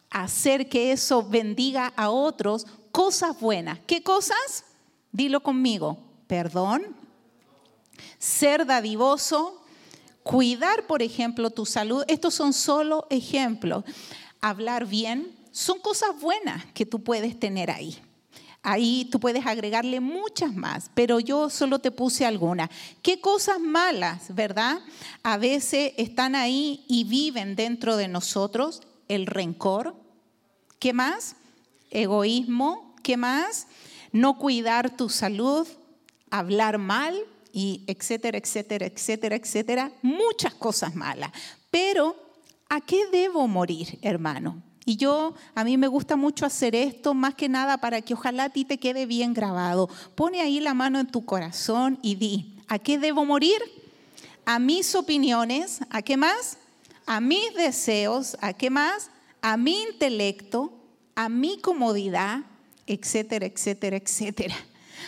hacer 0.10 0.70
que 0.70 0.92
eso 0.92 1.28
bendiga 1.28 1.92
a 1.96 2.12
otros? 2.12 2.68
Cosas 2.92 3.40
buenas. 3.40 3.80
¿Qué 3.88 4.04
cosas? 4.04 4.66
Dilo 5.12 5.42
conmigo. 5.42 5.98
Perdón, 6.28 6.96
ser 8.20 8.68
dadivoso, 8.68 9.64
Cuidar, 10.30 10.86
por 10.86 11.02
ejemplo, 11.02 11.50
tu 11.50 11.66
salud. 11.66 12.04
Estos 12.08 12.36
son 12.36 12.54
solo 12.54 13.08
ejemplos. 13.10 13.84
Hablar 14.42 14.86
bien 14.86 15.36
son 15.52 15.80
cosas 15.80 16.10
buenas 16.22 16.66
que 16.76 16.86
tú 16.86 17.04
puedes 17.04 17.40
tener 17.40 17.72
ahí. 17.72 17.98
Ahí 18.62 19.10
tú 19.12 19.20
puedes 19.20 19.48
agregarle 19.48 20.00
muchas 20.00 20.54
más, 20.54 20.92
pero 20.94 21.20
yo 21.20 21.50
solo 21.50 21.80
te 21.80 21.90
puse 21.90 22.28
algunas. 22.28 22.70
¿Qué 23.02 23.20
cosas 23.20 23.60
malas, 23.60 24.36
verdad? 24.36 24.78
A 25.24 25.38
veces 25.38 25.94
están 25.98 26.36
ahí 26.36 26.86
y 26.88 27.06
viven 27.06 27.56
dentro 27.56 27.98
de 27.98 28.08
nosotros. 28.08 28.84
El 29.08 29.26
rencor. 29.26 29.96
¿Qué 30.78 30.94
más? 30.94 31.38
Egoísmo. 31.90 32.94
¿Qué 33.02 33.18
más? 33.18 33.66
No 34.12 34.38
cuidar 34.38 34.96
tu 34.96 35.10
salud, 35.10 35.68
hablar 36.30 36.78
mal 36.78 37.20
y 37.52 37.84
etcétera, 37.88 38.38
etcétera, 38.38 38.86
etcétera, 38.86 39.36
etcétera. 39.36 39.92
Muchas 40.02 40.54
cosas 40.54 40.96
malas. 40.96 41.32
Pero, 41.72 42.16
¿a 42.70 42.82
qué 42.82 43.08
debo 43.12 43.48
morir, 43.48 44.00
hermano? 44.02 44.62
Y 44.86 44.98
yo, 44.98 45.36
a 45.54 45.64
mí 45.64 45.78
me 45.78 45.88
gusta 45.88 46.16
mucho 46.16 46.46
hacer 46.46 46.74
esto, 46.74 47.14
más 47.14 47.36
que 47.36 47.48
nada 47.48 47.78
para 47.78 48.02
que 48.02 48.16
ojalá 48.16 48.46
a 48.46 48.50
ti 48.50 48.66
te 48.66 48.80
quede 48.80 49.06
bien 49.06 49.34
grabado. 49.34 49.88
Pone 50.16 50.42
ahí 50.42 50.60
la 50.60 50.74
mano 50.74 51.00
en 51.00 51.08
tu 51.08 51.26
corazón 51.26 52.00
y 52.02 52.16
di, 52.16 52.58
¿a 52.68 52.80
qué 52.80 52.98
debo 52.98 53.24
morir? 53.24 53.62
A 54.46 54.58
mis 54.58 54.96
opiniones, 54.96 55.82
¿a 55.92 56.02
qué 56.02 56.18
más? 56.18 56.58
A 57.06 57.22
mis 57.22 57.54
deseos, 57.54 58.36
¿a 58.42 58.54
qué 58.54 58.72
más? 58.72 59.12
A 59.42 59.58
mi 59.58 59.80
intelecto, 59.84 60.74
a 61.14 61.30
mi 61.30 61.60
comodidad, 61.60 62.40
etcétera, 62.88 63.46
etcétera, 63.46 63.98
etcétera. 63.98 64.56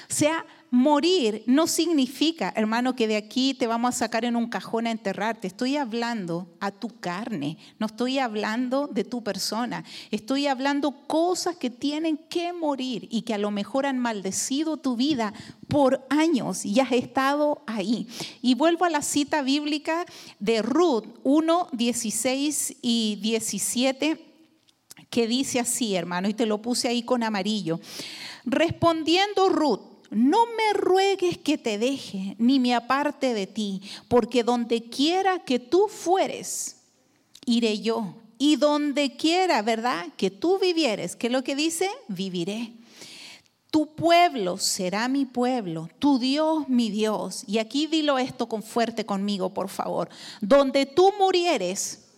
O 0.10 0.14
sea, 0.14 0.46
Morir 0.74 1.44
no 1.48 1.68
significa, 1.68 2.54
hermano, 2.56 2.96
que 2.96 3.06
de 3.06 3.18
aquí 3.18 3.54
te 3.54 3.68
vamos 3.68 3.94
a 3.94 3.98
sacar 3.98 4.24
en 4.24 4.38
un 4.38 4.48
cajón 4.48 4.88
a 4.88 4.92
enterrarte. 4.92 5.46
Estoy 5.46 5.76
hablando 5.76 6.48
a 6.62 6.72
tu 6.72 6.88
carne, 7.02 7.58
no 7.78 7.88
estoy 7.88 8.20
hablando 8.20 8.88
de 8.88 9.04
tu 9.04 9.22
persona. 9.22 9.84
Estoy 10.12 10.48
hablando 10.48 10.94
cosas 11.08 11.58
que 11.58 11.70
tienen 11.70 12.18
que 12.18 12.54
morir 12.54 13.10
y 13.12 13.24
que 13.24 13.34
a 13.34 13.38
lo 13.38 13.52
mejor 13.52 13.86
han 13.86 14.00
maldecido 14.00 14.78
tu 14.78 14.96
vida 14.96 15.34
por 15.68 16.08
años 16.10 16.66
y 16.66 16.80
has 16.80 16.94
estado 16.94 17.64
ahí. 17.68 18.08
Y 18.42 18.56
vuelvo 18.56 18.86
a 18.86 18.90
la 18.90 19.02
cita 19.02 19.42
bíblica 19.42 20.06
de 20.40 20.62
Ruth 20.62 21.04
1, 21.24 21.68
16 21.74 22.78
y 22.82 23.20
17 23.22 24.26
que 25.10 25.28
dice 25.28 25.60
así, 25.60 25.96
hermano, 25.96 26.30
y 26.30 26.34
te 26.34 26.46
lo 26.46 26.62
puse 26.62 26.88
ahí 26.88 27.04
con 27.04 27.24
amarillo. 27.24 27.82
Respondiendo 28.46 29.50
Ruth, 29.50 29.91
no 30.12 30.46
me 30.46 30.74
ruegues 30.74 31.38
que 31.38 31.58
te 31.58 31.78
deje, 31.78 32.36
ni 32.38 32.60
me 32.60 32.76
aparte 32.76 33.34
de 33.34 33.48
ti, 33.48 33.82
porque 34.10 34.44
donde 34.44 34.84
quiera 34.84 35.40
que 35.40 35.58
tú 35.58 35.88
fueres, 35.88 36.82
iré 37.46 37.80
yo. 37.80 38.16
Y 38.38 38.58
donde 38.58 39.16
quiera, 39.16 39.62
¿verdad? 39.62 40.08
Que 40.18 40.30
tú 40.30 40.60
vivieres, 40.60 41.16
¿qué 41.16 41.28
es 41.28 41.34
lo 41.34 41.44
que 41.44 41.56
dice? 41.56 41.90
Viviré. 42.08 42.74
Tu 43.70 43.96
pueblo 43.96 44.58
será 44.58 45.08
mi 45.08 45.26
pueblo, 45.26 45.90
tu 45.98 46.20
Dios 46.20 46.68
mi 46.68 46.90
Dios. 46.90 47.46
Y 47.48 47.60
aquí 47.60 47.88
dilo 47.88 48.18
esto 48.18 48.50
con 48.50 48.64
fuerte 48.64 49.06
conmigo, 49.06 49.54
por 49.54 49.70
favor. 49.70 50.10
Donde 50.42 50.86
tú 50.86 51.14
murieres, 51.18 52.10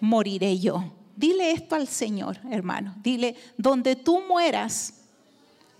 moriré 0.00 0.58
yo. 0.58 0.90
Dile 1.16 1.50
esto 1.50 1.74
al 1.74 1.86
Señor, 1.86 2.38
hermano. 2.50 2.94
Dile, 3.02 3.34
donde 3.58 3.94
tú 3.94 4.22
mueras, 4.26 4.99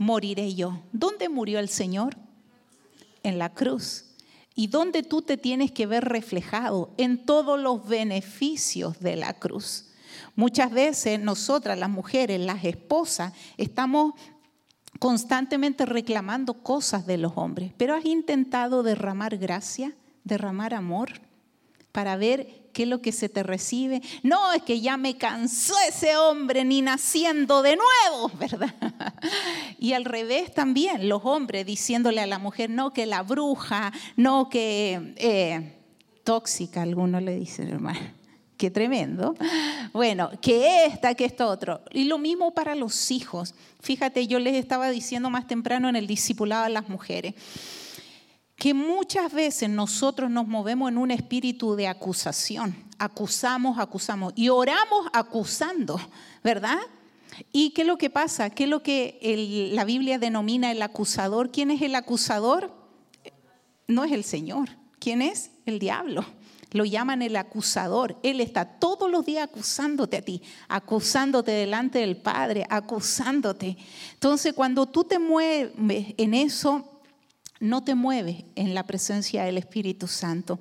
moriré 0.00 0.54
yo. 0.54 0.80
¿Dónde 0.92 1.28
murió 1.28 1.58
el 1.58 1.68
Señor? 1.68 2.16
En 3.22 3.38
la 3.38 3.52
cruz. 3.52 4.06
¿Y 4.54 4.68
dónde 4.68 5.02
tú 5.02 5.20
te 5.20 5.36
tienes 5.36 5.72
que 5.72 5.84
ver 5.84 6.06
reflejado? 6.06 6.90
En 6.96 7.26
todos 7.26 7.60
los 7.60 7.86
beneficios 7.86 8.98
de 9.00 9.16
la 9.16 9.34
cruz. 9.34 9.90
Muchas 10.36 10.72
veces 10.72 11.20
nosotras, 11.20 11.78
las 11.78 11.90
mujeres, 11.90 12.40
las 12.40 12.64
esposas, 12.64 13.34
estamos 13.58 14.14
constantemente 14.98 15.84
reclamando 15.84 16.54
cosas 16.62 17.06
de 17.06 17.18
los 17.18 17.32
hombres, 17.36 17.72
pero 17.76 17.94
has 17.94 18.06
intentado 18.06 18.82
derramar 18.82 19.36
gracia, 19.36 19.94
derramar 20.24 20.72
amor 20.72 21.20
para 21.92 22.16
ver 22.16 22.59
¿Qué 22.72 22.84
es 22.84 22.88
lo 22.88 23.02
que 23.02 23.12
se 23.12 23.28
te 23.28 23.42
recibe? 23.42 24.00
No, 24.22 24.52
es 24.52 24.62
que 24.62 24.80
ya 24.80 24.96
me 24.96 25.16
cansó 25.16 25.74
ese 25.88 26.16
hombre 26.16 26.64
ni 26.64 26.82
naciendo 26.82 27.62
de 27.62 27.76
nuevo, 27.76 28.30
¿verdad? 28.38 28.74
Y 29.78 29.92
al 29.92 30.04
revés 30.04 30.54
también, 30.54 31.08
los 31.08 31.22
hombres 31.24 31.66
diciéndole 31.66 32.20
a 32.20 32.26
la 32.26 32.38
mujer, 32.38 32.70
no, 32.70 32.92
que 32.92 33.06
la 33.06 33.22
bruja, 33.22 33.92
no, 34.16 34.48
que 34.48 35.14
eh, 35.16 35.76
tóxica, 36.24 36.82
algunos 36.82 37.22
le 37.22 37.36
dicen, 37.36 37.68
hermano. 37.68 38.20
Qué 38.56 38.70
tremendo. 38.70 39.34
Bueno, 39.94 40.28
que 40.42 40.84
esta, 40.84 41.14
que 41.14 41.24
esto 41.24 41.48
otro. 41.48 41.80
Y 41.92 42.04
lo 42.04 42.18
mismo 42.18 42.52
para 42.52 42.74
los 42.74 43.10
hijos. 43.10 43.54
Fíjate, 43.80 44.26
yo 44.26 44.38
les 44.38 44.54
estaba 44.54 44.90
diciendo 44.90 45.30
más 45.30 45.46
temprano 45.46 45.88
en 45.88 45.96
el 45.96 46.06
discipulado 46.06 46.66
a 46.66 46.68
las 46.68 46.90
mujeres 46.90 47.34
que 48.60 48.74
muchas 48.74 49.32
veces 49.32 49.70
nosotros 49.70 50.30
nos 50.30 50.46
movemos 50.46 50.90
en 50.90 50.98
un 50.98 51.10
espíritu 51.10 51.76
de 51.76 51.88
acusación. 51.88 52.76
Acusamos, 52.98 53.78
acusamos 53.78 54.34
y 54.36 54.50
oramos 54.50 55.06
acusando, 55.14 55.98
¿verdad? 56.44 56.76
¿Y 57.52 57.70
qué 57.70 57.80
es 57.80 57.88
lo 57.88 57.96
que 57.96 58.10
pasa? 58.10 58.50
¿Qué 58.50 58.64
es 58.64 58.68
lo 58.68 58.82
que 58.82 59.70
la 59.72 59.86
Biblia 59.86 60.18
denomina 60.18 60.70
el 60.70 60.82
acusador? 60.82 61.50
¿Quién 61.50 61.70
es 61.70 61.80
el 61.80 61.94
acusador? 61.94 62.70
No 63.88 64.04
es 64.04 64.12
el 64.12 64.24
Señor. 64.24 64.68
¿Quién 64.98 65.22
es? 65.22 65.52
El 65.64 65.78
diablo. 65.78 66.26
Lo 66.72 66.84
llaman 66.84 67.22
el 67.22 67.36
acusador. 67.36 68.18
Él 68.22 68.42
está 68.42 68.66
todos 68.66 69.10
los 69.10 69.24
días 69.24 69.44
acusándote 69.44 70.18
a 70.18 70.22
ti, 70.22 70.42
acusándote 70.68 71.52
delante 71.52 72.00
del 72.00 72.18
Padre, 72.18 72.66
acusándote. 72.68 73.78
Entonces, 74.12 74.52
cuando 74.52 74.84
tú 74.84 75.04
te 75.04 75.18
mueves 75.18 75.72
en 76.18 76.34
eso, 76.34 76.99
no 77.60 77.84
te 77.84 77.94
mueves 77.94 78.44
en 78.56 78.74
la 78.74 78.86
presencia 78.86 79.44
del 79.44 79.58
Espíritu 79.58 80.08
Santo. 80.08 80.58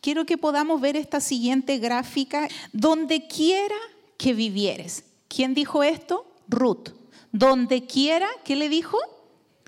Quiero 0.00 0.24
que 0.24 0.38
podamos 0.38 0.80
ver 0.80 0.96
esta 0.96 1.20
siguiente 1.20 1.78
gráfica, 1.78 2.48
donde 2.72 3.28
quiera 3.28 3.76
que 4.16 4.32
vivieres. 4.32 5.04
¿Quién 5.28 5.54
dijo 5.54 5.82
esto? 5.82 6.26
Ruth. 6.48 6.88
Donde 7.30 7.86
quiera, 7.86 8.26
¿qué 8.44 8.56
le 8.56 8.68
dijo? 8.68 8.98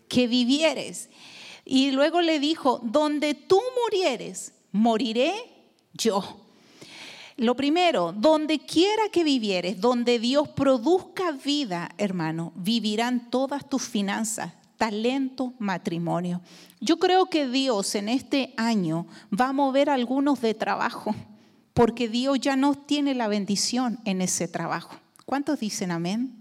Que 0.09 0.27
vivieres. 0.27 1.11
Y 1.65 1.93
luego 1.93 2.21
le 2.23 2.41
dijo, 2.41 2.81
donde 2.83 3.35
tú 3.35 3.61
murieres, 3.85 4.53
moriré 4.73 5.33
yo. 5.93 6.41
Lo 7.37 7.55
primero, 7.57 8.13
donde 8.13 8.61
quiera 8.61 9.03
que 9.11 9.25
vivieres, 9.25 9.81
donde 9.81 10.19
Dios 10.19 10.49
produzca 10.49 11.33
vida, 11.33 11.91
hermano, 11.99 12.53
vivirán 12.57 13.31
todas 13.31 13.69
tus 13.69 13.83
finanzas, 13.83 14.53
talento, 14.83 15.55
matrimonio. 15.61 16.41
Yo 16.81 16.99
creo 16.99 17.27
que 17.27 17.47
Dios 17.47 17.95
en 17.95 18.09
este 18.09 18.53
año 18.57 19.07
va 19.33 19.51
a 19.51 19.53
mover 19.53 19.89
algunos 19.89 20.41
de 20.41 20.55
trabajo, 20.55 21.15
porque 21.73 22.09
Dios 22.09 22.41
ya 22.41 22.57
no 22.57 22.75
tiene 22.75 23.15
la 23.15 23.29
bendición 23.29 24.01
en 24.05 24.21
ese 24.21 24.49
trabajo. 24.49 24.97
¿Cuántos 25.25 25.61
dicen 25.61 25.93
amén? 25.93 26.35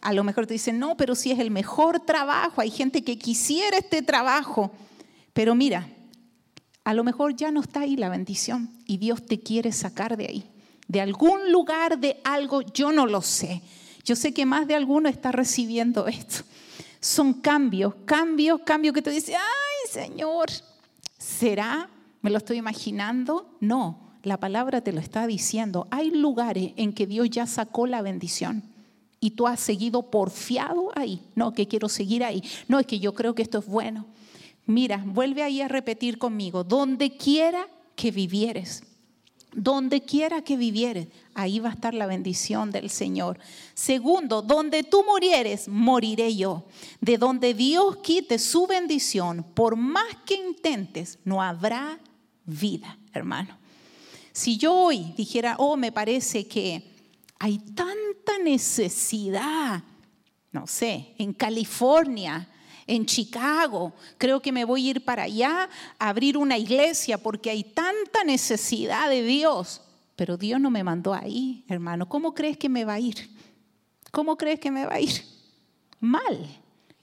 A 0.00 0.12
lo 0.12 0.22
mejor 0.22 0.46
te 0.46 0.54
dicen, 0.54 0.78
no, 0.78 0.96
pero 0.96 1.16
si 1.16 1.32
es 1.32 1.40
el 1.40 1.50
mejor 1.50 1.98
trabajo, 1.98 2.60
hay 2.60 2.70
gente 2.70 3.02
que 3.02 3.18
quisiera 3.18 3.78
este 3.78 4.02
trabajo. 4.02 4.70
Pero 5.32 5.56
mira, 5.56 5.88
a 6.84 6.94
lo 6.94 7.02
mejor 7.02 7.34
ya 7.34 7.50
no 7.50 7.62
está 7.62 7.80
ahí 7.80 7.96
la 7.96 8.10
bendición 8.10 8.70
y 8.86 8.98
Dios 8.98 9.26
te 9.26 9.40
quiere 9.40 9.72
sacar 9.72 10.16
de 10.16 10.26
ahí. 10.28 10.50
De 10.86 11.00
algún 11.00 11.50
lugar, 11.50 11.98
de 11.98 12.20
algo, 12.22 12.62
yo 12.62 12.92
no 12.92 13.06
lo 13.06 13.22
sé. 13.22 13.60
Yo 14.04 14.14
sé 14.14 14.32
que 14.32 14.46
más 14.46 14.68
de 14.68 14.76
alguno 14.76 15.08
está 15.08 15.32
recibiendo 15.32 16.06
esto 16.06 16.44
son 17.00 17.34
cambios, 17.34 17.94
cambios, 18.04 18.60
cambios 18.64 18.94
que 18.94 19.02
tú 19.02 19.10
dices, 19.10 19.34
ay 19.34 19.90
Señor, 19.90 20.50
¿será? 21.18 21.88
¿Me 22.22 22.30
lo 22.30 22.38
estoy 22.38 22.58
imaginando? 22.58 23.56
No, 23.60 24.10
la 24.22 24.38
palabra 24.38 24.82
te 24.82 24.92
lo 24.92 25.00
está 25.00 25.26
diciendo. 25.26 25.88
Hay 25.90 26.10
lugares 26.10 26.72
en 26.76 26.92
que 26.92 27.06
Dios 27.06 27.30
ya 27.30 27.46
sacó 27.46 27.86
la 27.86 28.02
bendición 28.02 28.62
y 29.20 29.30
tú 29.30 29.46
has 29.46 29.60
seguido 29.60 30.10
porfiado 30.10 30.90
ahí. 30.94 31.22
No, 31.34 31.52
que 31.52 31.66
quiero 31.68 31.88
seguir 31.88 32.24
ahí. 32.24 32.42
No, 32.68 32.78
es 32.78 32.86
que 32.86 32.98
yo 32.98 33.14
creo 33.14 33.34
que 33.34 33.42
esto 33.42 33.58
es 33.58 33.66
bueno. 33.66 34.06
Mira, 34.66 35.02
vuelve 35.06 35.42
ahí 35.42 35.62
a 35.62 35.68
repetir 35.68 36.18
conmigo, 36.18 36.64
donde 36.64 37.16
quiera 37.16 37.66
que 37.96 38.10
vivieres. 38.10 38.82
Donde 39.52 40.02
quiera 40.02 40.42
que 40.42 40.56
vivieres, 40.56 41.08
ahí 41.34 41.58
va 41.58 41.70
a 41.70 41.72
estar 41.72 41.92
la 41.92 42.06
bendición 42.06 42.70
del 42.70 42.88
Señor. 42.88 43.38
Segundo, 43.74 44.42
donde 44.42 44.82
tú 44.82 45.04
murieres, 45.04 45.66
moriré 45.68 46.36
yo. 46.36 46.66
De 47.00 47.18
donde 47.18 47.54
Dios 47.54 47.96
quite 47.98 48.38
su 48.38 48.66
bendición, 48.66 49.44
por 49.54 49.76
más 49.76 50.16
que 50.24 50.34
intentes, 50.34 51.18
no 51.24 51.42
habrá 51.42 51.98
vida, 52.44 52.96
hermano. 53.12 53.58
Si 54.32 54.56
yo 54.56 54.74
hoy 54.74 55.12
dijera, 55.16 55.56
oh, 55.58 55.76
me 55.76 55.92
parece 55.92 56.46
que 56.46 56.82
hay 57.38 57.58
tanta 57.58 58.38
necesidad, 58.42 59.82
no 60.52 60.66
sé, 60.66 61.14
en 61.18 61.32
California, 61.32 62.48
en 62.90 63.06
Chicago, 63.06 63.92
creo 64.18 64.42
que 64.42 64.50
me 64.50 64.64
voy 64.64 64.88
a 64.88 64.90
ir 64.90 65.04
para 65.04 65.22
allá 65.22 65.68
a 65.98 66.08
abrir 66.08 66.36
una 66.36 66.58
iglesia 66.58 67.18
porque 67.18 67.48
hay 67.48 67.62
tanta 67.62 68.24
necesidad 68.24 69.08
de 69.08 69.22
Dios. 69.22 69.82
Pero 70.16 70.36
Dios 70.36 70.60
no 70.60 70.70
me 70.70 70.82
mandó 70.82 71.14
ahí, 71.14 71.64
hermano. 71.68 72.08
¿Cómo 72.08 72.34
crees 72.34 72.56
que 72.56 72.68
me 72.68 72.84
va 72.84 72.94
a 72.94 73.00
ir? 73.00 73.30
¿Cómo 74.10 74.36
crees 74.36 74.58
que 74.58 74.72
me 74.72 74.86
va 74.86 74.94
a 74.94 75.00
ir? 75.00 75.22
Mal. 76.00 76.46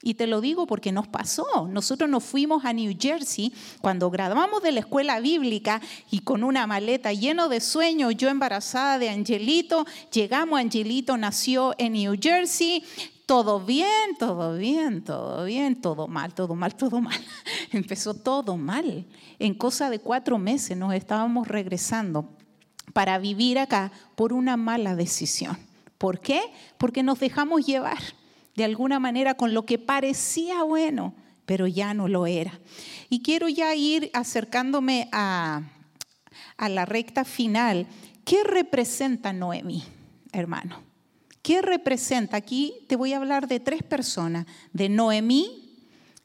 Y 0.02 0.14
te 0.14 0.26
lo 0.26 0.42
digo 0.42 0.66
porque 0.66 0.92
nos 0.92 1.08
pasó. 1.08 1.66
Nosotros 1.68 2.08
nos 2.10 2.22
fuimos 2.22 2.66
a 2.66 2.74
New 2.74 2.94
Jersey 3.00 3.52
cuando 3.80 4.10
graduamos 4.10 4.62
de 4.62 4.72
la 4.72 4.80
escuela 4.80 5.20
bíblica 5.20 5.80
y 6.10 6.20
con 6.20 6.44
una 6.44 6.66
maleta 6.66 7.14
lleno 7.14 7.48
de 7.48 7.60
sueños, 7.60 8.14
yo 8.14 8.28
embarazada 8.28 8.98
de 8.98 9.08
Angelito, 9.08 9.86
llegamos, 10.12 10.60
Angelito 10.60 11.16
nació 11.16 11.74
en 11.78 11.94
New 11.94 12.14
Jersey, 12.20 12.84
todo 13.28 13.60
bien, 13.60 14.16
todo 14.18 14.56
bien, 14.56 15.04
todo 15.04 15.44
bien, 15.44 15.82
todo 15.82 16.08
mal, 16.08 16.32
todo 16.32 16.54
mal, 16.54 16.74
todo 16.74 17.02
mal. 17.02 17.20
Empezó 17.72 18.14
todo 18.14 18.56
mal. 18.56 19.04
En 19.38 19.52
cosa 19.52 19.90
de 19.90 19.98
cuatro 19.98 20.38
meses 20.38 20.78
nos 20.78 20.94
estábamos 20.94 21.46
regresando 21.46 22.26
para 22.94 23.18
vivir 23.18 23.58
acá 23.58 23.92
por 24.16 24.32
una 24.32 24.56
mala 24.56 24.96
decisión. 24.96 25.58
¿Por 25.98 26.20
qué? 26.20 26.40
Porque 26.78 27.02
nos 27.02 27.20
dejamos 27.20 27.66
llevar 27.66 27.98
de 28.56 28.64
alguna 28.64 28.98
manera 28.98 29.34
con 29.34 29.52
lo 29.52 29.66
que 29.66 29.78
parecía 29.78 30.62
bueno, 30.62 31.14
pero 31.44 31.66
ya 31.66 31.92
no 31.92 32.08
lo 32.08 32.26
era. 32.26 32.58
Y 33.10 33.20
quiero 33.20 33.50
ya 33.50 33.74
ir 33.74 34.10
acercándome 34.14 35.10
a, 35.12 35.64
a 36.56 36.68
la 36.70 36.86
recta 36.86 37.26
final. 37.26 37.88
¿Qué 38.24 38.42
representa 38.42 39.34
Noemí, 39.34 39.84
hermano? 40.32 40.87
¿Qué 41.48 41.62
representa? 41.62 42.36
Aquí 42.36 42.74
te 42.88 42.96
voy 42.96 43.14
a 43.14 43.16
hablar 43.16 43.48
de 43.48 43.58
tres 43.58 43.82
personas, 43.82 44.44
de 44.74 44.90
Noemí, 44.90 45.78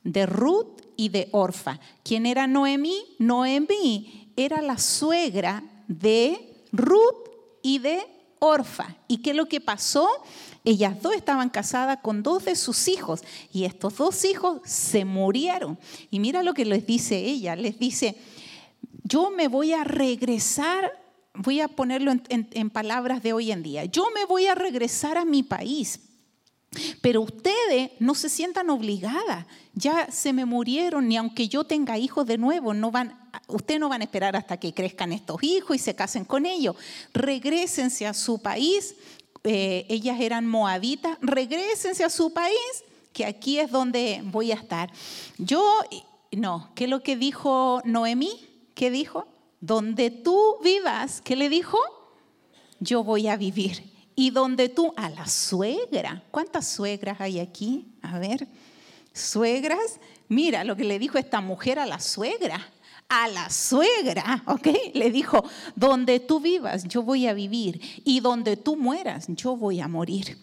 de 0.04 0.26
Ruth 0.26 0.82
y 0.98 1.08
de 1.08 1.30
Orfa. 1.32 1.80
¿Quién 2.04 2.26
era 2.26 2.46
Noemí? 2.46 3.16
Noemí 3.20 4.34
era 4.36 4.62
la 4.62 4.78
suegra 4.78 5.64
de 5.88 6.66
Ruth 6.74 7.30
y 7.62 7.80
de 7.80 8.02
Orfa. 8.40 8.98
¿Y 9.08 9.20
qué 9.20 9.30
es 9.30 9.38
lo 9.38 9.48
que 9.48 9.62
pasó? 9.62 10.10
Ellas 10.66 11.02
dos 11.02 11.16
estaban 11.16 11.50
casadas 11.50 12.00
con 12.02 12.22
dos 12.22 12.44
de 12.44 12.58
sus 12.58 12.90
hijos 12.90 13.22
y 13.54 13.64
estos 13.64 13.96
dos 13.96 14.26
hijos 14.26 14.60
se 14.66 15.06
murieron. 15.06 15.80
Y 16.12 16.20
mira 16.20 16.44
lo 16.44 16.54
que 16.54 16.66
les 16.66 16.86
dice 16.86 17.16
ella, 17.16 17.56
les 17.56 17.80
dice, 17.80 18.18
yo 19.06 19.32
me 19.32 19.48
voy 19.48 19.72
a 19.72 19.86
regresar, 19.86 20.92
voy 21.34 21.62
a 21.62 21.68
ponerlo 21.68 22.12
en, 22.30 22.70
palabras 22.70 23.24
de 23.24 23.34
hoy 23.34 23.52
en 23.52 23.64
día, 23.64 23.86
yo 23.86 24.08
me 24.14 24.26
voy 24.26 24.48
a 24.48 24.56
regresar 24.56 25.18
a 25.18 25.26
mi 25.26 25.44
país. 25.44 26.00
Pero 27.02 27.22
ustedes 27.22 27.92
no 28.00 28.16
se 28.16 28.30
sientan 28.30 28.72
obligadas, 28.72 29.46
ya 29.76 30.12
se 30.12 30.34
me 30.34 30.46
murieron, 30.46 31.08
ni 31.08 31.18
aunque 31.18 31.48
yo 31.48 31.66
tenga 31.66 32.00
hijos 32.00 32.26
de 32.26 32.40
nuevo, 32.40 32.74
no 32.74 32.90
van, 32.90 33.16
ustedes 33.48 33.80
no 33.80 33.90
van 33.90 34.02
a 34.02 34.06
esperar 34.06 34.36
hasta 34.36 34.58
que 34.58 34.74
crezcan 34.74 35.12
estos 35.12 35.44
hijos 35.44 35.76
y 35.76 35.80
se 35.80 35.94
casen 35.94 36.26
con 36.26 36.48
ellos. 36.48 36.76
Regrésense 37.14 38.08
a 38.08 38.16
su 38.16 38.42
país 38.42 38.96
eh, 39.44 39.86
ellas 39.90 40.22
eran 40.22 40.48
moabitas, 40.48 41.18
regresense 41.22 42.04
a 42.04 42.10
su 42.10 42.32
país, 42.32 42.84
que 43.12 43.26
aquí 43.26 43.60
es 43.60 43.70
donde 43.70 44.22
voy 44.24 44.52
a 44.52 44.56
estar. 44.56 44.90
Yo, 45.38 45.80
no, 46.32 46.72
¿qué 46.76 46.86
es 46.86 46.90
lo 46.90 47.04
que 47.04 47.18
dijo 47.18 47.82
Noemí? 47.84 48.32
¿Qué 48.74 48.90
dijo? 48.90 49.28
Donde 49.66 50.12
tú 50.12 50.58
vivas, 50.62 51.22
¿qué 51.22 51.38
le 51.38 51.48
dijo? 51.48 51.80
Yo 52.82 53.02
voy 53.02 53.30
a 53.30 53.38
vivir. 53.38 53.94
Y 54.14 54.32
donde 54.32 54.68
tú, 54.68 54.94
a 54.98 55.10
la 55.10 55.26
suegra, 55.26 56.22
¿cuántas 56.32 56.68
suegras 56.68 57.22
hay 57.22 57.40
aquí? 57.40 57.88
A 58.02 58.20
ver, 58.20 58.46
suegras, 59.14 60.02
mira 60.28 60.66
lo 60.66 60.76
que 60.76 60.84
le 60.84 61.00
dijo 61.00 61.18
esta 61.18 61.40
mujer 61.40 61.80
a 61.80 61.86
la 61.86 62.02
suegra 62.02 62.60
a 63.08 63.28
la 63.30 63.50
suegra, 63.50 64.44
¿ok? 64.48 64.68
Le 64.96 65.12
dijo, 65.12 65.46
donde 65.76 66.20
tú 66.20 66.40
vivas, 66.40 66.84
yo 66.86 67.04
voy 67.04 67.28
a 67.28 67.34
vivir, 67.34 67.80
y 68.04 68.22
donde 68.22 68.58
tú 68.58 68.76
mueras, 68.76 69.28
yo 69.30 69.56
voy 69.56 69.80
a 69.80 69.88
morir. 69.88 70.38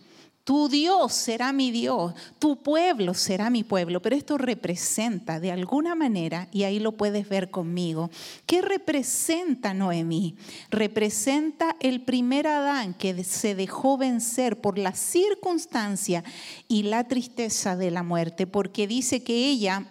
Tu 0.50 0.68
Dios 0.68 1.12
será 1.12 1.52
mi 1.52 1.70
Dios, 1.70 2.12
tu 2.40 2.56
pueblo 2.56 3.14
será 3.14 3.50
mi 3.50 3.62
pueblo, 3.62 4.02
pero 4.02 4.16
esto 4.16 4.36
representa 4.36 5.38
de 5.38 5.52
alguna 5.52 5.94
manera, 5.94 6.48
y 6.50 6.64
ahí 6.64 6.80
lo 6.80 6.90
puedes 6.90 7.28
ver 7.28 7.52
conmigo, 7.52 8.10
¿qué 8.46 8.60
representa 8.60 9.74
Noemí? 9.74 10.34
Representa 10.68 11.76
el 11.78 12.00
primer 12.00 12.48
Adán 12.48 12.94
que 12.94 13.22
se 13.22 13.54
dejó 13.54 13.96
vencer 13.96 14.60
por 14.60 14.76
la 14.76 14.92
circunstancia 14.92 16.24
y 16.66 16.82
la 16.82 17.06
tristeza 17.06 17.76
de 17.76 17.92
la 17.92 18.02
muerte, 18.02 18.48
porque 18.48 18.88
dice 18.88 19.22
que 19.22 19.50
ella 19.50 19.86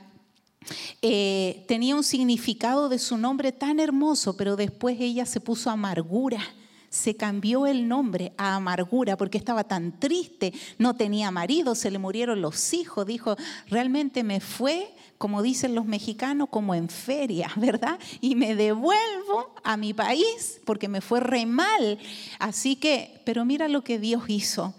eh, 1.01 1.63
tenía 1.69 1.95
un 1.95 2.03
significado 2.03 2.89
de 2.89 2.99
su 2.99 3.17
nombre 3.17 3.53
tan 3.53 3.79
hermoso, 3.79 4.35
pero 4.35 4.57
después 4.57 4.97
ella 4.99 5.25
se 5.25 5.39
puso 5.39 5.69
amargura. 5.69 6.41
Se 6.89 7.15
cambió 7.15 7.67
el 7.67 7.87
nombre 7.87 8.33
a 8.37 8.55
amargura 8.55 9.17
porque 9.17 9.37
estaba 9.37 9.63
tan 9.63 9.99
triste, 9.99 10.53
no 10.77 10.95
tenía 10.95 11.31
marido, 11.31 11.75
se 11.75 11.91
le 11.91 11.99
murieron 11.99 12.41
los 12.41 12.73
hijos. 12.73 13.05
Dijo, 13.05 13.35
realmente 13.67 14.23
me 14.23 14.39
fue, 14.39 14.93
como 15.17 15.41
dicen 15.41 15.75
los 15.75 15.85
mexicanos, 15.85 16.49
como 16.49 16.73
en 16.75 16.89
feria, 16.89 17.51
¿verdad? 17.55 17.99
Y 18.21 18.35
me 18.35 18.55
devuelvo 18.55 19.53
a 19.63 19.77
mi 19.77 19.93
país 19.93 20.61
porque 20.65 20.87
me 20.87 21.01
fue 21.01 21.19
re 21.19 21.45
mal. 21.45 21.99
Así 22.39 22.75
que, 22.75 23.21
pero 23.25 23.45
mira 23.45 23.67
lo 23.67 23.83
que 23.83 23.99
Dios 23.99 24.23
hizo. 24.27 24.73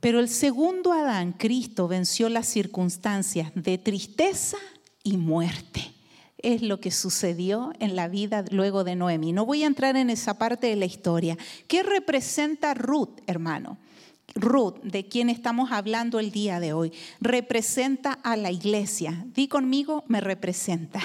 Pero 0.00 0.20
el 0.20 0.28
segundo 0.28 0.92
Adán, 0.92 1.32
Cristo, 1.32 1.88
venció 1.88 2.28
las 2.28 2.46
circunstancias 2.46 3.50
de 3.54 3.78
tristeza 3.78 4.58
y 5.02 5.16
muerte. 5.16 5.93
Es 6.44 6.60
lo 6.60 6.78
que 6.78 6.90
sucedió 6.90 7.72
en 7.80 7.96
la 7.96 8.06
vida 8.06 8.44
luego 8.50 8.84
de 8.84 8.96
Noemi. 8.96 9.32
No 9.32 9.46
voy 9.46 9.62
a 9.62 9.66
entrar 9.66 9.96
en 9.96 10.10
esa 10.10 10.34
parte 10.34 10.66
de 10.66 10.76
la 10.76 10.84
historia. 10.84 11.38
¿Qué 11.68 11.82
representa 11.82 12.74
Ruth, 12.74 13.20
hermano? 13.26 13.78
Ruth, 14.34 14.74
de 14.82 15.08
quien 15.08 15.30
estamos 15.30 15.72
hablando 15.72 16.18
el 16.18 16.30
día 16.32 16.60
de 16.60 16.74
hoy, 16.74 16.92
representa 17.22 18.12
a 18.12 18.36
la 18.36 18.50
iglesia. 18.50 19.24
Di 19.34 19.48
conmigo, 19.48 20.04
me 20.06 20.20
representa. 20.20 21.00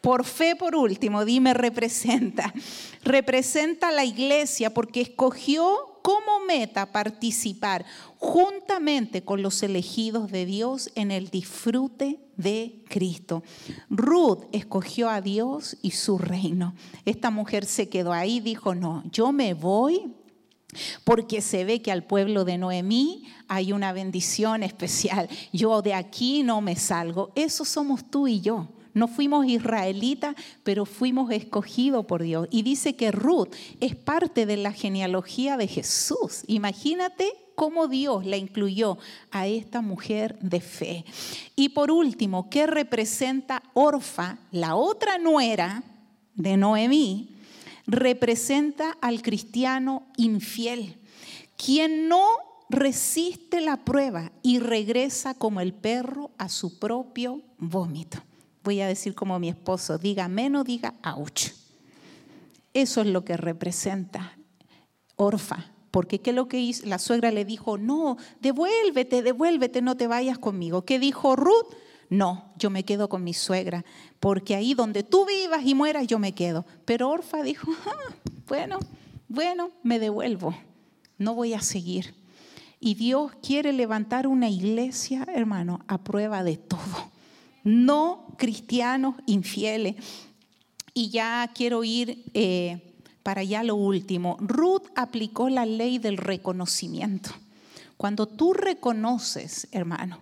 Por 0.00 0.24
fe, 0.24 0.56
por 0.56 0.74
último, 0.74 1.26
dime 1.26 1.52
representa. 1.52 2.54
Representa 3.04 3.88
a 3.88 3.92
la 3.92 4.06
iglesia 4.06 4.72
porque 4.72 5.02
escogió 5.02 5.87
como 6.02 6.40
meta 6.46 6.92
participar 6.92 7.84
juntamente 8.18 9.22
con 9.22 9.42
los 9.42 9.62
elegidos 9.62 10.30
de 10.30 10.46
Dios 10.46 10.90
en 10.94 11.10
el 11.10 11.30
disfrute 11.30 12.20
de 12.36 12.84
Cristo. 12.88 13.42
Ruth 13.90 14.44
escogió 14.52 15.10
a 15.10 15.20
Dios 15.20 15.76
y 15.82 15.92
su 15.92 16.18
reino. 16.18 16.74
Esta 17.04 17.30
mujer 17.30 17.66
se 17.66 17.88
quedó 17.88 18.12
ahí, 18.12 18.40
dijo, 18.40 18.74
no, 18.74 19.02
yo 19.10 19.32
me 19.32 19.54
voy 19.54 20.14
porque 21.04 21.40
se 21.40 21.64
ve 21.64 21.80
que 21.80 21.90
al 21.90 22.04
pueblo 22.04 22.44
de 22.44 22.58
Noemí 22.58 23.24
hay 23.48 23.72
una 23.72 23.92
bendición 23.92 24.62
especial. 24.62 25.28
Yo 25.52 25.80
de 25.82 25.94
aquí 25.94 26.42
no 26.42 26.60
me 26.60 26.76
salgo. 26.76 27.32
Eso 27.34 27.64
somos 27.64 28.10
tú 28.10 28.28
y 28.28 28.40
yo. 28.40 28.68
No 28.98 29.06
fuimos 29.06 29.46
israelitas, 29.46 30.34
pero 30.64 30.84
fuimos 30.84 31.30
escogidos 31.30 32.04
por 32.06 32.20
Dios. 32.20 32.48
Y 32.50 32.62
dice 32.62 32.96
que 32.96 33.12
Ruth 33.12 33.54
es 33.78 33.94
parte 33.94 34.44
de 34.44 34.56
la 34.56 34.72
genealogía 34.72 35.56
de 35.56 35.68
Jesús. 35.68 36.42
Imagínate 36.48 37.32
cómo 37.54 37.86
Dios 37.86 38.26
la 38.26 38.36
incluyó 38.36 38.98
a 39.30 39.46
esta 39.46 39.82
mujer 39.82 40.36
de 40.40 40.60
fe. 40.60 41.04
Y 41.54 41.68
por 41.68 41.92
último, 41.92 42.50
¿qué 42.50 42.66
representa 42.66 43.62
Orfa, 43.72 44.38
la 44.50 44.74
otra 44.74 45.16
nuera 45.16 45.84
de 46.34 46.56
Noemí? 46.56 47.36
Representa 47.86 48.98
al 49.00 49.22
cristiano 49.22 50.08
infiel, 50.16 50.96
quien 51.56 52.08
no 52.08 52.26
resiste 52.68 53.60
la 53.60 53.76
prueba 53.76 54.32
y 54.42 54.58
regresa 54.58 55.34
como 55.34 55.60
el 55.60 55.72
perro 55.72 56.32
a 56.36 56.48
su 56.48 56.80
propio 56.80 57.42
vómito 57.58 58.24
voy 58.68 58.82
a 58.82 58.86
decir 58.86 59.14
como 59.14 59.38
mi 59.38 59.48
esposo, 59.48 59.96
diga 59.96 60.28
menos, 60.28 60.66
diga 60.66 60.92
ouch. 61.02 61.52
Eso 62.74 63.00
es 63.00 63.06
lo 63.06 63.24
que 63.24 63.38
representa 63.38 64.36
Orfa. 65.16 65.72
Porque 65.90 66.20
¿qué 66.20 66.30
es 66.30 66.36
lo 66.36 66.48
que 66.48 66.60
hizo? 66.60 66.84
La 66.84 66.98
suegra 66.98 67.30
le 67.30 67.46
dijo, 67.46 67.78
no, 67.78 68.18
devuélvete, 68.42 69.22
devuélvete, 69.22 69.80
no 69.80 69.96
te 69.96 70.06
vayas 70.06 70.38
conmigo. 70.38 70.84
¿Qué 70.84 70.98
dijo 70.98 71.34
Ruth? 71.34 71.74
No, 72.10 72.52
yo 72.58 72.68
me 72.68 72.84
quedo 72.84 73.08
con 73.08 73.24
mi 73.24 73.32
suegra, 73.32 73.86
porque 74.20 74.54
ahí 74.54 74.74
donde 74.74 75.02
tú 75.02 75.24
vivas 75.24 75.64
y 75.64 75.74
mueras, 75.74 76.06
yo 76.06 76.18
me 76.18 76.34
quedo. 76.34 76.66
Pero 76.84 77.08
Orfa 77.08 77.42
dijo, 77.42 77.72
ah, 77.86 78.12
bueno, 78.46 78.80
bueno, 79.28 79.70
me 79.82 79.98
devuelvo, 79.98 80.54
no 81.16 81.34
voy 81.34 81.54
a 81.54 81.62
seguir. 81.62 82.14
Y 82.80 82.96
Dios 82.96 83.32
quiere 83.42 83.72
levantar 83.72 84.26
una 84.26 84.50
iglesia, 84.50 85.26
hermano, 85.34 85.80
a 85.88 85.96
prueba 86.04 86.44
de 86.44 86.58
todo 86.58 87.10
no 87.64 88.34
cristianos 88.36 89.16
infieles. 89.26 89.96
Y 90.94 91.10
ya 91.10 91.50
quiero 91.54 91.84
ir 91.84 92.24
eh, 92.34 92.94
para 93.22 93.42
allá 93.42 93.62
lo 93.62 93.76
último. 93.76 94.36
Ruth 94.40 94.86
aplicó 94.96 95.48
la 95.48 95.66
ley 95.66 95.98
del 95.98 96.16
reconocimiento. 96.16 97.30
Cuando 97.96 98.26
tú 98.26 98.52
reconoces, 98.52 99.68
hermano, 99.72 100.20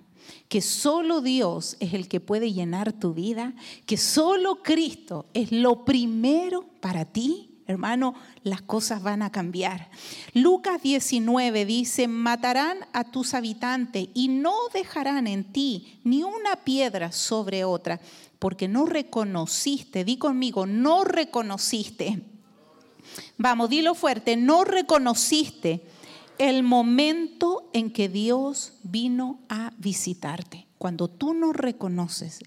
que 0.49 0.61
solo 0.61 1.21
Dios 1.21 1.77
es 1.81 1.95
el 1.95 2.09
que 2.09 2.21
puede 2.21 2.53
llenar 2.53 2.93
tu 2.93 3.15
vida, 3.15 3.55
que 3.85 3.97
solo 3.97 4.63
Cristo 4.63 5.27
es 5.35 5.53
lo 5.53 5.85
primero 5.85 6.65
para 6.81 7.05
ti, 7.05 7.56
hermano, 7.67 8.15
las 8.43 8.63
cosas 8.63 9.03
van 9.03 9.23
a 9.23 9.31
cambiar. 9.31 9.89
Lucas 10.35 10.83
19 10.83 11.65
dice, 11.65 12.09
matarán 12.09 12.79
a 12.93 13.05
tus 13.05 13.35
habitantes 13.35 14.09
y 14.15 14.29
no 14.29 14.55
dejarán 14.73 15.27
en 15.27 15.45
ti 15.53 15.99
ni 16.05 16.23
una 16.23 16.57
piedra 16.65 17.13
sobre 17.13 17.65
otra, 17.65 18.01
porque 18.39 18.69
no 18.69 18.87
reconociste, 18.87 20.05
di 20.05 20.17
conmigo, 20.19 20.67
no 20.67 21.05
reconociste. 21.05 22.23
Vamos, 23.39 23.71
dilo 23.71 23.95
fuerte, 23.95 24.37
no 24.37 24.65
reconociste 24.65 25.83
el 26.39 26.63
momento 26.63 27.71
en 27.73 27.91
que 27.91 28.09
Dios 28.09 28.75
vino 28.83 29.41
a 29.49 29.73
visitarte. 29.79 30.67
Cuando 30.79 31.09
tú 31.09 31.35
no 31.35 31.53
reconoces 31.53 32.41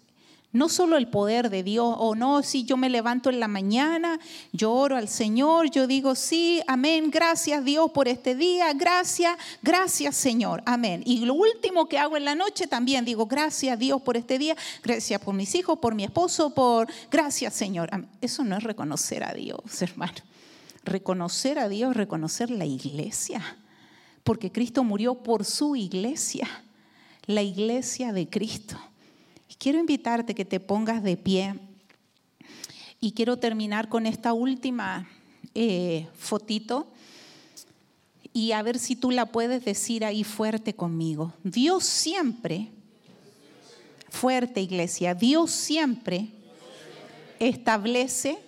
no 0.52 0.68
solo 0.68 0.98
el 0.98 1.08
poder 1.08 1.52
de 1.52 1.62
Dios, 1.62 1.96
o 2.00 2.16
no, 2.16 2.42
si 2.42 2.64
yo 2.64 2.76
me 2.76 2.90
levanto 2.90 3.30
en 3.30 3.40
la 3.40 3.48
mañana, 3.48 4.20
yo 4.52 4.74
oro 4.74 4.96
al 4.96 5.08
Señor, 5.08 5.70
yo 5.70 5.86
digo, 5.86 6.16
sí, 6.16 6.62
amén, 6.66 7.12
gracias 7.12 7.64
Dios 7.64 7.92
por 7.92 8.08
este 8.08 8.34
día, 8.34 8.74
gracias, 8.74 9.38
gracias 9.62 10.16
Señor, 10.16 10.64
amén. 10.66 11.04
Y 11.06 11.26
lo 11.26 11.36
último 11.36 11.88
que 11.88 12.00
hago 12.00 12.18
en 12.18 12.26
la 12.26 12.34
noche 12.34 12.66
también 12.66 13.06
digo, 13.06 13.28
gracias 13.28 13.78
Dios 13.78 14.02
por 14.02 14.18
este 14.18 14.40
día, 14.40 14.56
gracias 14.82 15.22
por 15.22 15.36
mis 15.36 15.54
hijos, 15.54 15.78
por 15.78 15.94
mi 15.94 16.04
esposo, 16.04 16.52
por, 16.56 16.88
gracias 17.12 17.54
Señor. 17.54 17.92
Eso 18.20 18.44
no 18.44 18.58
es 18.58 18.64
reconocer 18.64 19.24
a 19.24 19.34
Dios, 19.34 19.60
hermano. 19.82 20.14
Reconocer 20.84 21.60
a 21.60 21.70
Dios, 21.70 21.96
reconocer 21.96 22.50
la 22.50 22.66
iglesia, 22.66 23.58
porque 24.24 24.52
Cristo 24.52 24.84
murió 24.84 25.16
por 25.16 25.46
su 25.46 25.76
iglesia, 25.76 26.48
la 27.28 27.44
iglesia 27.44 28.14
de 28.14 28.28
Cristo. 28.28 28.80
Quiero 29.60 29.78
invitarte 29.78 30.34
que 30.34 30.46
te 30.46 30.62
pongas 30.62 31.04
de 31.04 31.18
pie 31.18 31.54
y 33.02 33.12
quiero 33.12 33.36
terminar 33.36 33.90
con 33.90 34.06
esta 34.06 34.32
última 34.32 35.10
eh, 35.54 36.08
fotito 36.18 36.88
y 38.32 38.54
a 38.54 38.62
ver 38.62 38.80
si 38.80 38.96
tú 38.96 39.12
la 39.12 39.26
puedes 39.26 39.66
decir 39.66 40.06
ahí 40.06 40.24
fuerte 40.24 40.74
conmigo. 40.74 41.34
Dios 41.44 41.84
siempre, 41.84 42.70
fuerte 44.08 44.62
iglesia, 44.62 45.14
Dios 45.14 45.52
siempre 45.52 46.30
establece 47.38 48.40